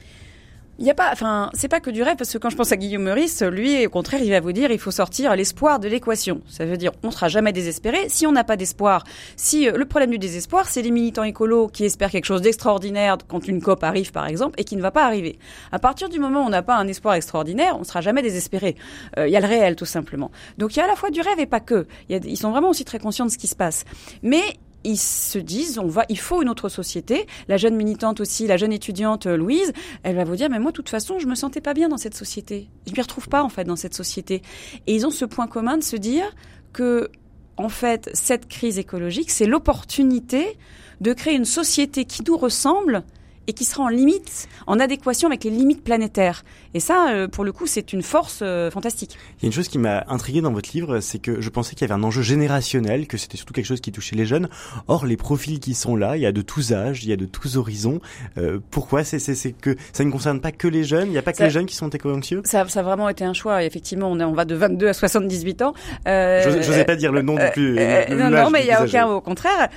il 0.81 0.87
y 0.87 0.91
a 0.91 0.95
pas, 0.95 1.11
enfin, 1.13 1.51
c'est 1.53 1.69
pas 1.69 1.81
que 1.81 1.91
du 1.91 2.03
rêve, 2.03 2.17
parce 2.17 2.33
que 2.33 2.39
quand 2.39 2.49
je 2.49 2.57
pense 2.57 2.73
à 2.73 2.77
Guillaume 2.79 3.03
Meurice, 3.03 3.43
lui, 3.43 3.87
au 3.87 3.91
contraire, 3.91 4.23
il 4.23 4.31
va 4.31 4.41
vous 4.41 4.53
dire, 4.53 4.71
il 4.71 4.79
faut 4.79 4.91
sortir 4.91 5.37
l'espoir 5.37 5.79
de 5.79 5.89
l'équation. 5.89 6.41
Ça 6.49 6.65
veut 6.65 6.79
dire, 6.79 6.93
on 7.03 7.11
sera 7.11 7.29
jamais 7.29 7.53
désespéré. 7.53 8.09
Si 8.09 8.27
on 8.27 8.33
n'a 8.33 8.45
pas 8.45 8.57
d'espoir, 8.57 9.05
si 9.37 9.69
euh, 9.69 9.77
le 9.77 9.85
problème 9.85 10.11
du 10.11 10.19
désespoir, 10.19 10.67
c'est 10.67 10.81
les 10.81 10.91
militants 10.91 11.23
écolos 11.23 11.69
qui 11.69 11.85
espèrent 11.85 12.11
quelque 12.11 12.25
chose 12.25 12.41
d'extraordinaire 12.41 13.19
quand 13.29 13.47
une 13.47 13.61
COP 13.61 13.85
arrive, 13.85 14.11
par 14.11 14.27
exemple, 14.27 14.59
et 14.59 14.65
qui 14.65 14.75
ne 14.75 14.81
va 14.81 14.91
pas 14.91 15.05
arriver. 15.05 15.39
À 15.71 15.79
partir 15.79 16.09
du 16.09 16.19
moment 16.19 16.45
où 16.45 16.47
on 16.47 16.51
n'a 16.51 16.63
pas 16.63 16.77
un 16.77 16.89
espoir 16.89 17.13
extraordinaire, 17.15 17.77
on 17.79 17.85
sera 17.85 18.01
jamais 18.01 18.23
désespéré. 18.23 18.75
Euh, 19.19 19.29
il 19.29 19.33
y 19.33 19.37
a 19.37 19.41
le 19.41 19.47
réel, 19.47 19.77
tout 19.77 19.85
simplement. 19.85 20.31
Donc 20.57 20.77
il 20.77 20.79
y 20.79 20.83
a 20.83 20.87
à 20.87 20.89
la 20.89 20.97
fois 20.97 21.11
du 21.11 21.21
rêve 21.21 21.39
et 21.39 21.47
pas 21.47 21.61
que. 21.61 21.87
Y 22.09 22.15
a, 22.15 22.21
ils 22.25 22.39
sont 22.39 22.53
vraiment 22.53 22.71
aussi 22.71 22.87
très 22.87 22.99
conscients 22.99 23.27
de 23.27 23.31
ce 23.31 23.37
qui 23.37 23.49
se 23.49 23.57
passe. 23.57 23.85
Mais 24.23 24.43
ils 24.85 24.99
se 24.99 25.39
disent, 25.39 25.79
on 25.79 25.87
va, 25.87 26.05
il 26.09 26.19
faut 26.19 26.43
une 26.43 26.49
autre 26.49 26.69
société. 26.69 27.27
La 27.49 27.57
jeune 27.57 27.77
militante 27.77 28.21
aussi, 28.21 28.47
la 28.47 28.57
jeune 28.57 28.73
étudiante 28.73 29.27
euh, 29.27 29.37
Louise, 29.37 29.73
elle 30.03 30.17
va 30.17 30.25
vous 30.25 30.37
dire, 30.37 30.49
mais 30.51 30.59
moi, 30.59 30.71
de 30.71 30.77
toute 30.77 30.89
façon, 30.89 31.19
je 31.19 31.27
me 31.27 31.35
sentais 31.35 31.61
pas 31.61 31.75
bien 31.75 31.89
dans 31.89 31.97
cette 31.97 32.15
société. 32.15 32.69
Je 32.87 32.93
m'y 32.93 33.01
retrouve 33.01 33.29
pas, 33.29 33.43
en 33.43 33.49
fait, 33.49 33.65
dans 33.65 33.77
cette 33.77 33.95
société. 33.95 34.43
Et 34.87 34.95
ils 34.95 35.07
ont 35.07 35.11
ce 35.11 35.25
point 35.25 35.47
commun 35.47 35.77
de 35.77 35.83
se 35.83 35.97
dire 35.97 36.35
que, 36.73 37.11
en 37.57 37.69
fait, 37.69 38.11
cette 38.15 38.49
crise 38.49 38.79
écologique, 38.79 39.31
c'est 39.31 39.47
l'opportunité 39.47 40.57
de 41.01 41.13
créer 41.13 41.35
une 41.35 41.45
société 41.45 42.05
qui 42.05 42.23
nous 42.27 42.37
ressemble, 42.37 43.03
et 43.51 43.53
qui 43.53 43.65
sera 43.65 43.83
en 43.83 43.89
limite, 43.89 44.49
en 44.69 44.79
adéquation 44.79 45.27
avec 45.27 45.43
les 45.43 45.51
limites 45.51 45.83
planétaires. 45.83 46.45
Et 46.73 46.79
ça, 46.79 47.11
euh, 47.11 47.27
pour 47.27 47.43
le 47.43 47.51
coup, 47.51 47.67
c'est 47.67 47.93
une 47.93 48.03
force 48.03 48.41
euh, 48.43 48.71
fantastique. 48.71 49.19
Il 49.39 49.43
y 49.43 49.47
a 49.47 49.49
une 49.49 49.53
chose 49.53 49.67
qui 49.67 49.79
m'a 49.79 50.05
intrigué 50.07 50.41
dans 50.41 50.53
votre 50.53 50.71
livre, 50.73 51.01
c'est 51.01 51.19
que 51.19 51.41
je 51.41 51.51
pensais 51.51 51.75
qu'il 51.75 51.81
y 51.89 51.91
avait 51.91 52.01
un 52.01 52.05
enjeu 52.05 52.23
générationnel, 52.23 53.09
que 53.09 53.17
c'était 53.17 53.37
surtout 53.37 53.53
quelque 53.53 53.67
chose 53.67 53.81
qui 53.81 53.91
touchait 53.91 54.15
les 54.15 54.25
jeunes. 54.25 54.49
Or, 54.87 55.05
les 55.05 55.17
profils 55.17 55.59
qui 55.59 55.75
sont 55.75 55.97
là, 55.97 56.17
il 56.17 56.23
y 56.23 56.27
a 56.27 56.33
de 56.33 56.43
tous 56.43 56.73
âges, 56.73 57.03
il 57.03 57.11
y 57.11 57.13
a 57.13 57.17
de 57.17 57.25
tous 57.25 57.57
horizons. 57.57 58.01
Euh, 58.39 58.61
pourquoi? 58.71 59.03
C'est, 59.03 59.19
que 59.61 59.75
ça 59.93 60.05
ne 60.05 60.13
concerne 60.13 60.41
pas 60.41 60.53
que 60.53 60.69
les 60.69 60.85
jeunes? 60.85 61.09
Il 61.09 61.13
n'y 61.13 61.19
a 61.19 61.23
pas 61.23 61.33
que 61.33 61.43
les 61.43 61.51
jeunes 61.51 61.67
qui 61.67 61.75
sont 61.75 61.89
éco-anxieux? 61.89 62.43
Ça, 62.45 62.69
ça 62.69 62.81
a 62.81 62.83
vraiment 62.85 63.09
été 63.09 63.25
un 63.25 63.35
choix. 63.35 63.65
Effectivement, 63.65 64.13
on, 64.13 64.21
on 64.21 64.33
va 64.33 64.45
de 64.45 64.55
22 64.55 64.87
à 64.87 64.93
78 64.93 65.63
ans. 65.63 65.75
Euh, 66.07 66.41
je 66.45 66.51
n'osais 66.51 66.85
pas 66.85 66.95
dire 66.95 67.11
le 67.11 67.23
nom 67.23 67.35
du 67.35 67.51
plus. 67.53 67.75
non, 68.11 68.31
non, 68.31 68.51
mais 68.51 68.61
il 68.61 68.67
n'y 68.67 68.73
a 68.73 68.85
aucun, 68.85 69.09
au 69.09 69.21
contraire. 69.21 69.71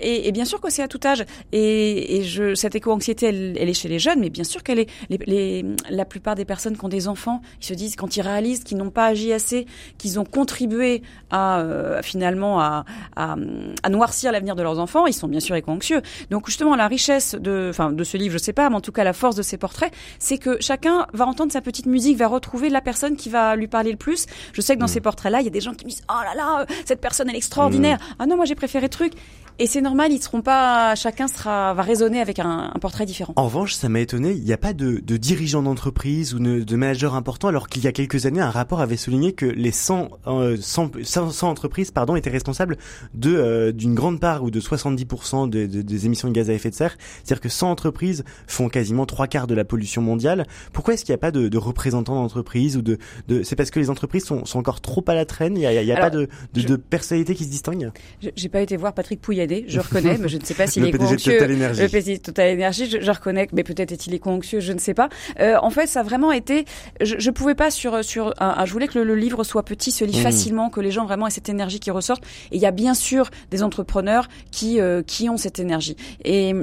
Et, 0.00 0.26
et, 0.26 0.32
bien 0.32 0.44
sûr 0.44 0.60
que 0.60 0.70
c'est 0.70 0.82
à 0.82 0.88
tout 0.88 1.00
âge. 1.04 1.24
Et, 1.52 2.16
et 2.16 2.24
je, 2.24 2.56
cette 2.56 2.74
éco-anxiété, 2.96 3.26
elle, 3.26 3.56
elle, 3.58 3.68
est 3.68 3.74
chez 3.74 3.88
les 3.88 3.98
jeunes, 3.98 4.20
mais 4.20 4.30
bien 4.30 4.44
sûr 4.44 4.62
qu'elle 4.62 4.78
est. 4.80 4.90
Les, 5.10 5.18
les, 5.26 5.64
la 5.90 6.04
plupart 6.04 6.34
des 6.34 6.44
personnes 6.44 6.76
qui 6.76 6.84
ont 6.84 6.88
des 6.88 7.08
enfants, 7.08 7.40
ils 7.60 7.66
se 7.66 7.74
disent 7.74 7.96
quand 7.96 8.16
ils 8.16 8.22
réalisent 8.22 8.64
qu'ils 8.64 8.76
n'ont 8.78 8.90
pas 8.90 9.06
agi 9.06 9.32
assez, 9.32 9.66
qu'ils 9.98 10.18
ont 10.18 10.24
contribué 10.24 11.02
à 11.30 11.58
euh, 11.58 12.02
finalement 12.02 12.60
à, 12.60 12.84
à, 13.16 13.36
à 13.82 13.88
noircir 13.88 14.32
l'avenir 14.32 14.56
de 14.56 14.62
leurs 14.62 14.78
enfants, 14.78 15.06
ils 15.06 15.12
sont 15.12 15.28
bien 15.28 15.40
sûr 15.40 15.54
éco-anxieux. 15.54 16.02
Donc 16.30 16.46
justement, 16.46 16.76
la 16.76 16.88
richesse 16.88 17.34
de, 17.34 17.68
enfin, 17.70 17.92
de 17.92 18.04
ce 18.04 18.16
livre, 18.16 18.32
je 18.32 18.38
sais 18.38 18.52
pas, 18.52 18.68
mais 18.70 18.76
en 18.76 18.80
tout 18.80 18.92
cas 18.92 19.04
la 19.04 19.12
force 19.12 19.36
de 19.36 19.42
ces 19.42 19.58
portraits, 19.58 19.92
c'est 20.18 20.38
que 20.38 20.58
chacun 20.60 21.06
va 21.12 21.26
entendre 21.26 21.52
sa 21.52 21.60
petite 21.60 21.86
musique, 21.86 22.16
va 22.16 22.28
retrouver 22.28 22.70
la 22.70 22.80
personne 22.80 23.16
qui 23.16 23.28
va 23.28 23.56
lui 23.56 23.68
parler 23.68 23.90
le 23.90 23.98
plus. 23.98 24.26
Je 24.52 24.60
sais 24.60 24.74
que 24.74 24.80
dans 24.80 24.86
mmh. 24.86 24.88
ces 24.88 25.00
portraits-là, 25.00 25.40
il 25.40 25.44
y 25.44 25.48
a 25.48 25.50
des 25.50 25.60
gens 25.60 25.74
qui 25.74 25.84
me 25.84 25.90
disent 25.90 26.04
oh 26.10 26.22
là 26.22 26.34
là, 26.34 26.66
cette 26.84 27.00
personne 27.00 27.28
elle 27.28 27.34
est 27.34 27.38
extraordinaire. 27.38 27.98
Mmh. 27.98 28.14
Ah 28.20 28.26
non, 28.26 28.36
moi 28.36 28.44
j'ai 28.44 28.54
préféré 28.54 28.88
truc. 28.88 29.12
Et 29.58 29.66
c'est 29.66 29.80
normal, 29.80 30.12
ils 30.12 30.22
seront 30.22 30.42
pas, 30.42 30.94
chacun 30.96 31.28
sera 31.28 31.72
va 31.72 31.80
résonner 31.80 32.20
avec 32.20 32.38
un, 32.40 32.70
un 32.74 32.78
portrait 32.78 33.06
différent. 33.06 33.32
En 33.36 33.44
revanche, 33.44 33.72
ça 33.72 33.88
m'a 33.88 34.00
étonné, 34.00 34.32
il 34.32 34.44
n'y 34.44 34.52
a 34.52 34.58
pas 34.58 34.74
de, 34.74 35.00
de 35.02 35.16
dirigeants 35.16 35.62
d'entreprise 35.62 36.34
ou 36.34 36.38
de, 36.38 36.62
de 36.62 36.76
managers 36.76 37.14
importants, 37.14 37.48
alors 37.48 37.68
qu'il 37.68 37.82
y 37.82 37.86
a 37.86 37.92
quelques 37.92 38.26
années, 38.26 38.42
un 38.42 38.50
rapport 38.50 38.82
avait 38.82 38.98
souligné 38.98 39.32
que 39.32 39.46
les 39.46 39.70
100, 39.70 40.10
euh, 40.26 40.58
100, 40.60 41.02
100, 41.02 41.48
entreprises 41.48 41.90
pardon, 41.90 42.16
étaient 42.16 42.28
responsables 42.28 42.76
de 43.14 43.34
euh, 43.34 43.72
d'une 43.72 43.94
grande 43.94 44.20
part 44.20 44.42
ou 44.42 44.50
de 44.50 44.60
70% 44.60 45.48
de, 45.48 45.64
de, 45.64 45.80
des 45.80 46.06
émissions 46.06 46.28
de 46.28 46.34
gaz 46.34 46.50
à 46.50 46.52
effet 46.52 46.68
de 46.68 46.74
serre. 46.74 46.98
C'est-à-dire 47.24 47.40
que 47.40 47.48
100 47.48 47.70
entreprises 47.70 48.24
font 48.46 48.68
quasiment 48.68 49.06
trois 49.06 49.26
quarts 49.26 49.46
de 49.46 49.54
la 49.54 49.64
pollution 49.64 50.02
mondiale. 50.02 50.46
Pourquoi 50.74 50.92
est-ce 50.92 51.06
qu'il 51.06 51.12
n'y 51.12 51.18
a 51.18 51.18
pas 51.18 51.30
de, 51.30 51.48
de 51.48 51.58
représentants 51.58 52.16
d'entreprise 52.16 52.76
ou 52.76 52.82
de, 52.82 52.98
de 53.28 53.42
c'est 53.42 53.56
parce 53.56 53.70
que 53.70 53.80
les 53.80 53.88
entreprises 53.88 54.24
sont, 54.24 54.44
sont 54.44 54.58
encore 54.58 54.82
trop 54.82 55.04
à 55.06 55.14
la 55.14 55.24
traîne? 55.24 55.56
Il 55.56 55.60
n'y 55.60 55.66
a, 55.66 55.82
y 55.82 55.92
a 55.92 55.96
pas 55.96 56.10
de, 56.10 56.28
de, 56.52 56.60
de, 56.60 56.76
personnalité 56.76 57.34
qui 57.34 57.44
se 57.44 57.50
distingue. 57.50 57.90
J'ai 58.36 58.48
pas 58.50 58.60
été 58.60 58.76
voir 58.76 58.92
Patrick 58.92 59.22
Je 59.68 59.80
reconnais, 59.80 60.18
mais 60.18 60.28
je 60.28 60.38
ne 60.38 60.44
sais 60.44 60.54
pas 60.54 60.66
s'il 60.66 60.84
est 60.84 60.88
éco-anxieux. 60.88 61.38
Le 61.40 61.88
PDG 61.88 62.18
de 62.18 62.22
Total 62.22 62.54
Energy, 62.54 62.88
je, 62.90 63.00
je 63.00 63.10
reconnais, 63.10 63.48
mais 63.52 63.64
peut-être 63.64 63.92
est-il 63.92 64.14
éco-anxieux, 64.14 64.60
je 64.60 64.72
ne 64.72 64.78
sais 64.78 64.94
pas. 64.94 65.08
Euh, 65.40 65.56
en 65.60 65.70
fait, 65.70 65.86
ça 65.86 66.00
a 66.00 66.02
vraiment 66.02 66.32
été. 66.32 66.64
Je, 67.00 67.16
je 67.18 67.30
pouvais 67.30 67.54
pas 67.54 67.70
sur 67.70 68.04
sur. 68.04 68.34
Un, 68.38 68.64
je 68.64 68.72
voulais 68.72 68.88
que 68.88 68.98
le, 68.98 69.14
livre 69.14 69.44
soit 69.44 69.64
petit, 69.64 69.90
se 69.90 70.04
lit 70.04 70.18
mmh. 70.18 70.22
facilement, 70.22 70.70
que 70.70 70.80
les 70.80 70.90
gens 70.90 71.04
vraiment 71.04 71.26
aient 71.26 71.30
cette 71.30 71.48
énergie 71.48 71.80
qui 71.80 71.90
ressorte. 71.90 72.24
Et 72.52 72.56
il 72.56 72.62
y 72.62 72.66
a 72.66 72.70
bien 72.70 72.94
sûr 72.94 73.30
des 73.50 73.62
entrepreneurs 73.62 74.28
qui 74.50 74.80
euh, 74.80 75.02
qui 75.02 75.28
ont 75.28 75.36
cette 75.36 75.58
énergie. 75.58 75.96
Et 76.24 76.54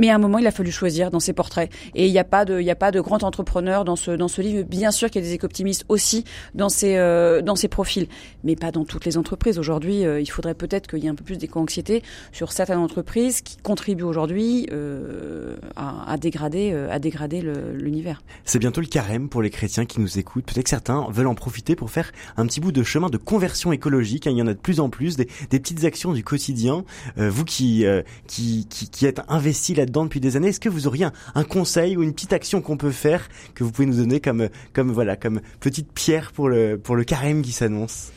mais 0.00 0.08
à 0.08 0.14
un 0.14 0.18
moment, 0.18 0.38
il 0.38 0.46
a 0.46 0.50
fallu 0.50 0.72
choisir 0.72 1.10
dans 1.10 1.20
ses 1.20 1.34
portraits. 1.34 1.70
Et 1.94 2.06
il 2.06 2.10
n'y 2.10 2.18
a 2.18 2.24
pas 2.24 2.46
de, 2.46 2.58
il 2.58 2.64
y 2.64 2.70
a 2.70 2.74
pas 2.74 2.90
de 2.90 3.02
grand 3.02 3.22
entrepreneur 3.22 3.84
dans 3.84 3.96
ce, 3.96 4.12
dans 4.12 4.28
ce 4.28 4.40
livre. 4.40 4.64
Bien 4.66 4.92
sûr 4.92 5.10
qu'il 5.10 5.22
y 5.22 5.24
a 5.26 5.28
des 5.28 5.34
éco-optimistes 5.34 5.84
aussi 5.90 6.24
dans 6.54 6.70
ces, 6.70 6.96
euh, 6.96 7.42
dans 7.42 7.54
ces 7.54 7.68
profils. 7.68 8.08
Mais 8.42 8.56
pas 8.56 8.70
dans 8.70 8.86
toutes 8.86 9.04
les 9.04 9.18
entreprises. 9.18 9.58
Aujourd'hui, 9.58 10.06
euh, 10.06 10.18
il 10.18 10.30
faudrait 10.30 10.54
peut-être 10.54 10.86
qu'il 10.86 11.00
y 11.00 11.06
ait 11.06 11.10
un 11.10 11.14
peu 11.14 11.22
plus 11.22 11.36
d'éco-anxiété 11.36 12.02
sur 12.32 12.50
certaines 12.50 12.78
entreprises 12.78 13.42
qui 13.42 13.58
contribuent 13.58 14.04
aujourd'hui 14.04 14.66
euh, 14.72 15.56
à, 15.76 16.16
dégrader, 16.16 16.72
à 16.72 16.98
dégrader 16.98 17.42
l'univers. 17.74 18.22
C'est 18.46 18.58
bientôt 18.58 18.80
le 18.80 18.86
carême 18.86 19.28
pour 19.28 19.42
les 19.42 19.50
chrétiens 19.50 19.84
qui 19.84 20.00
nous 20.00 20.18
écoutent. 20.18 20.46
Peut-être 20.46 20.64
que 20.64 20.70
certains 20.70 21.08
veulent 21.10 21.26
en 21.26 21.34
profiter 21.34 21.76
pour 21.76 21.90
faire 21.90 22.10
un 22.38 22.46
petit 22.46 22.60
bout 22.60 22.72
de 22.72 22.82
chemin 22.82 23.10
de 23.10 23.18
conversion 23.18 23.70
écologique. 23.70 24.24
Il 24.24 24.32
y 24.32 24.40
en 24.40 24.46
a 24.46 24.54
de 24.54 24.58
plus 24.58 24.80
en 24.80 24.88
plus, 24.88 25.16
des, 25.18 25.26
petites 25.50 25.84
actions 25.84 26.14
du 26.14 26.24
quotidien. 26.24 26.84
vous 27.18 27.44
qui, 27.44 27.84
qui, 28.26 28.66
qui, 28.66 28.88
qui 28.88 29.04
êtes 29.04 29.20
investis 29.28 29.76
depuis 29.90 30.20
des 30.20 30.36
années. 30.36 30.48
Est-ce 30.48 30.60
que 30.60 30.68
vous 30.68 30.86
auriez 30.86 31.06
un, 31.34 31.44
conseil 31.44 31.96
ou 31.96 32.02
une 32.02 32.12
petite 32.12 32.32
action 32.32 32.60
qu'on 32.60 32.76
peut 32.76 32.90
faire 32.90 33.28
que 33.54 33.64
vous 33.64 33.72
pouvez 33.72 33.86
nous 33.86 33.96
donner 33.96 34.20
comme, 34.20 34.48
comme 34.72 34.90
voilà, 34.90 35.16
comme 35.16 35.40
petite 35.60 35.92
pierre 35.92 36.32
pour 36.32 36.48
le, 36.48 36.78
pour 36.78 36.96
le 36.96 37.04
carême 37.04 37.42
qui 37.42 37.52
s'annonce? 37.52 38.12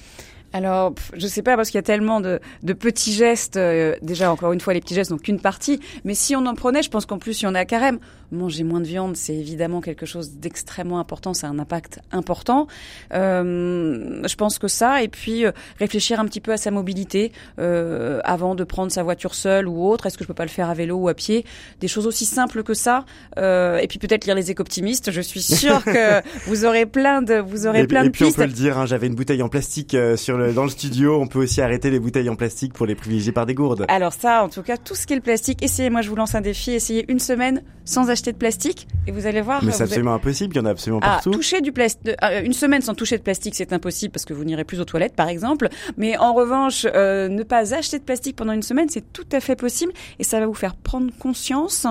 Alors, 0.54 0.94
je 1.18 1.26
sais 1.26 1.42
pas 1.42 1.56
parce 1.56 1.70
qu'il 1.70 1.78
y 1.78 1.80
a 1.80 1.84
tellement 1.84 2.22
de, 2.22 2.40
de 2.62 2.74
petits 2.74 3.12
gestes. 3.12 3.58
Euh, 3.58 3.96
déjà, 4.04 4.32
encore 4.32 4.54
une 4.54 4.62
fois, 4.62 4.74
les 4.74 4.82
petits 4.82 4.94
gestes 4.94 5.10
n'ont 5.10 5.18
qu'une 5.18 5.40
partie. 5.40 5.80
Mais 6.04 6.14
si 6.14 6.36
on 6.36 6.46
en 6.46 6.54
prenait, 6.54 6.84
je 6.84 6.90
pense 6.90 7.08
qu'en 7.08 7.18
plus, 7.18 7.42
il 7.42 7.46
y 7.46 7.48
en 7.48 7.56
a 7.56 7.66
carême. 7.66 8.00
Manger 8.34 8.64
moins 8.64 8.82
de 8.82 8.88
viande, 8.88 9.16
c'est 9.16 9.36
évidemment 9.36 9.80
quelque 9.80 10.08
chose 10.08 10.32
d'extrêmement 10.34 11.00
important. 11.00 11.36
Ça 11.36 11.48
a 11.48 11.50
un 11.52 11.60
impact 11.60 12.00
important. 12.12 12.68
Euh, 13.14 14.28
je 14.28 14.36
pense 14.36 14.58
que 14.58 14.68
ça. 14.68 15.04
Et 15.04 15.08
puis, 15.08 15.46
euh, 15.46 15.52
réfléchir 15.80 16.20
un 16.20 16.26
petit 16.26 16.42
peu 16.42 16.52
à 16.52 16.58
sa 16.58 16.72
mobilité 16.72 17.32
euh, 17.60 18.22
avant 18.24 18.56
de 18.56 18.64
prendre 18.64 18.92
sa 18.92 19.04
voiture 19.04 19.36
seule 19.36 19.68
ou 19.68 19.88
autre. 19.88 20.08
Est-ce 20.08 20.18
que 20.18 20.24
je 20.24 20.28
peux 20.28 20.34
pas 20.34 20.46
le 20.46 20.50
faire 20.50 20.70
à 20.70 20.74
vélo 20.74 20.98
ou 20.98 21.10
à 21.10 21.14
pied? 21.14 21.46
Des 21.80 21.88
choses 21.88 22.08
aussi 22.08 22.26
simples 22.26 22.64
que 22.64 22.74
ça. 22.74 23.06
Euh, 23.38 23.78
et 23.78 23.88
puis 23.88 24.00
peut-être 24.00 24.26
lire 24.26 24.36
les 24.36 24.50
éco-optimistes. 24.50 25.12
Je 25.12 25.22
suis 25.22 25.44
sûre 25.44 25.84
que 25.84 26.22
vous 26.48 26.66
aurez 26.66 26.88
plein 26.88 27.22
de, 27.22 27.36
vous 27.36 27.68
aurez 27.68 27.86
plein 27.86 28.04
de 28.04 28.10
pistes. 28.10 28.22
Et 28.22 28.26
puis 28.26 28.34
on 28.34 28.44
peut 28.44 28.48
le 28.48 28.54
dire. 28.54 28.80
Hein, 28.80 28.88
J'avais 28.88 29.08
une 29.08 29.16
bouteille 29.16 29.44
en 29.44 29.50
plastique 29.50 29.96
sur 30.16 30.38
le 30.38 30.43
dans 30.52 30.64
le 30.64 30.70
studio, 30.70 31.20
on 31.22 31.28
peut 31.28 31.40
aussi 31.40 31.62
arrêter 31.62 31.90
les 31.90 32.00
bouteilles 32.00 32.30
en 32.30 32.36
plastique 32.36 32.74
pour 32.74 32.86
les 32.86 32.96
privilégier 32.96 33.32
par 33.32 33.46
des 33.46 33.54
gourdes. 33.54 33.86
Alors 33.88 34.14
ça, 34.14 34.44
en 34.44 34.50
tout 34.50 34.64
cas, 34.64 34.78
tout 34.78 34.96
ce 34.96 35.06
qui 35.06 35.14
est 35.14 35.16
le 35.16 35.22
plastique, 35.22 35.64
essayez, 35.64 35.90
moi 35.90 36.02
je 36.02 36.10
vous 36.10 36.16
lance 36.16 36.36
un 36.36 36.42
défi, 36.42 36.72
essayez 36.72 37.06
une 37.10 37.20
semaine 37.20 37.62
sans 37.86 38.10
acheter 38.10 38.32
de 38.32 38.38
plastique 38.38 38.88
et 39.08 39.12
vous 39.12 39.28
allez 39.28 39.42
voir. 39.42 39.64
Mais 39.64 39.72
c'est 39.72 39.84
absolument 39.84 40.14
impossible, 40.14 40.56
il 40.56 40.60
y 40.60 40.62
en 40.62 40.66
a 40.66 40.72
absolument 40.72 41.00
ah, 41.04 41.16
partout. 41.16 41.32
Toucher 41.32 41.62
du 41.62 41.72
plastique, 41.72 42.10
euh, 42.24 42.42
une 42.44 42.54
semaine 42.54 42.82
sans 42.82 42.96
toucher 42.96 43.18
de 43.18 43.24
plastique, 43.24 43.56
c'est 43.56 43.74
impossible 43.74 44.12
parce 44.12 44.26
que 44.26 44.34
vous 44.34 44.44
n'irez 44.44 44.64
plus 44.64 44.80
aux 44.80 44.86
toilettes, 44.86 45.16
par 45.16 45.28
exemple. 45.28 45.70
Mais 45.98 46.18
en 46.18 46.34
revanche, 46.34 46.86
euh, 46.94 47.28
ne 47.30 47.44
pas 47.44 47.74
acheter 47.74 48.00
de 48.00 48.04
plastique 48.04 48.36
pendant 48.36 48.54
une 48.54 48.64
semaine, 48.64 48.90
c'est 48.90 49.14
tout 49.14 49.28
à 49.32 49.40
fait 49.40 49.56
possible 49.56 49.94
et 50.20 50.24
ça 50.24 50.40
va 50.40 50.46
vous 50.46 50.54
faire 50.54 50.76
prendre 50.76 51.12
conscience 51.20 51.88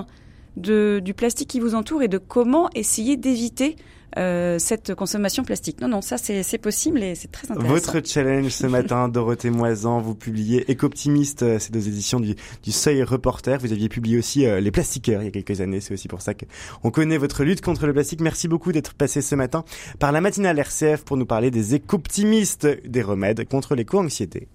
de, 0.56 1.00
du 1.02 1.14
plastique 1.14 1.48
qui 1.48 1.60
vous 1.60 1.74
entoure 1.74 2.02
et 2.02 2.08
de 2.08 2.18
comment 2.18 2.68
essayer 2.74 3.16
d'éviter 3.16 3.76
euh, 4.18 4.58
cette 4.58 4.94
consommation 4.94 5.44
plastique. 5.44 5.80
Non, 5.80 5.88
non, 5.88 6.02
ça 6.02 6.18
c'est 6.18 6.58
possible 6.58 7.02
et 7.02 7.14
c'est 7.14 7.30
très 7.30 7.50
intéressant. 7.50 7.72
Votre 7.72 8.00
challenge 8.04 8.50
ce 8.50 8.66
matin, 8.66 9.08
Dorothée 9.12 9.50
Moisan, 9.50 10.00
vous 10.00 10.14
publiez 10.14 10.70
Éco-optimiste, 10.70 11.42
euh, 11.42 11.58
c'est 11.58 11.72
deux 11.72 11.88
éditions 11.88 12.20
du, 12.20 12.36
du, 12.62 12.72
Seuil 12.72 13.02
Reporter. 13.02 13.58
Vous 13.58 13.72
aviez 13.72 13.88
publié 13.88 14.18
aussi 14.18 14.46
euh, 14.46 14.60
Les 14.60 14.70
Plastiqueurs 14.70 15.22
il 15.22 15.26
y 15.26 15.28
a 15.28 15.30
quelques 15.30 15.60
années, 15.60 15.80
c'est 15.80 15.94
aussi 15.94 16.08
pour 16.08 16.20
ça 16.20 16.32
qu'on 16.34 16.90
connaît 16.90 17.18
votre 17.18 17.44
lutte 17.44 17.60
contre 17.60 17.86
le 17.86 17.92
plastique. 17.92 18.20
Merci 18.20 18.48
beaucoup 18.48 18.72
d'être 18.72 18.94
passé 18.94 19.22
ce 19.22 19.34
matin 19.34 19.64
par 19.98 20.12
la 20.12 20.20
matinale 20.20 20.58
RCF 20.58 21.04
pour 21.04 21.16
nous 21.16 21.26
parler 21.26 21.50
des 21.50 21.74
éco-optimistes, 21.74 22.68
des 22.86 23.02
remèdes 23.02 23.48
contre 23.48 23.74
l'éco-anxiété. 23.74 24.48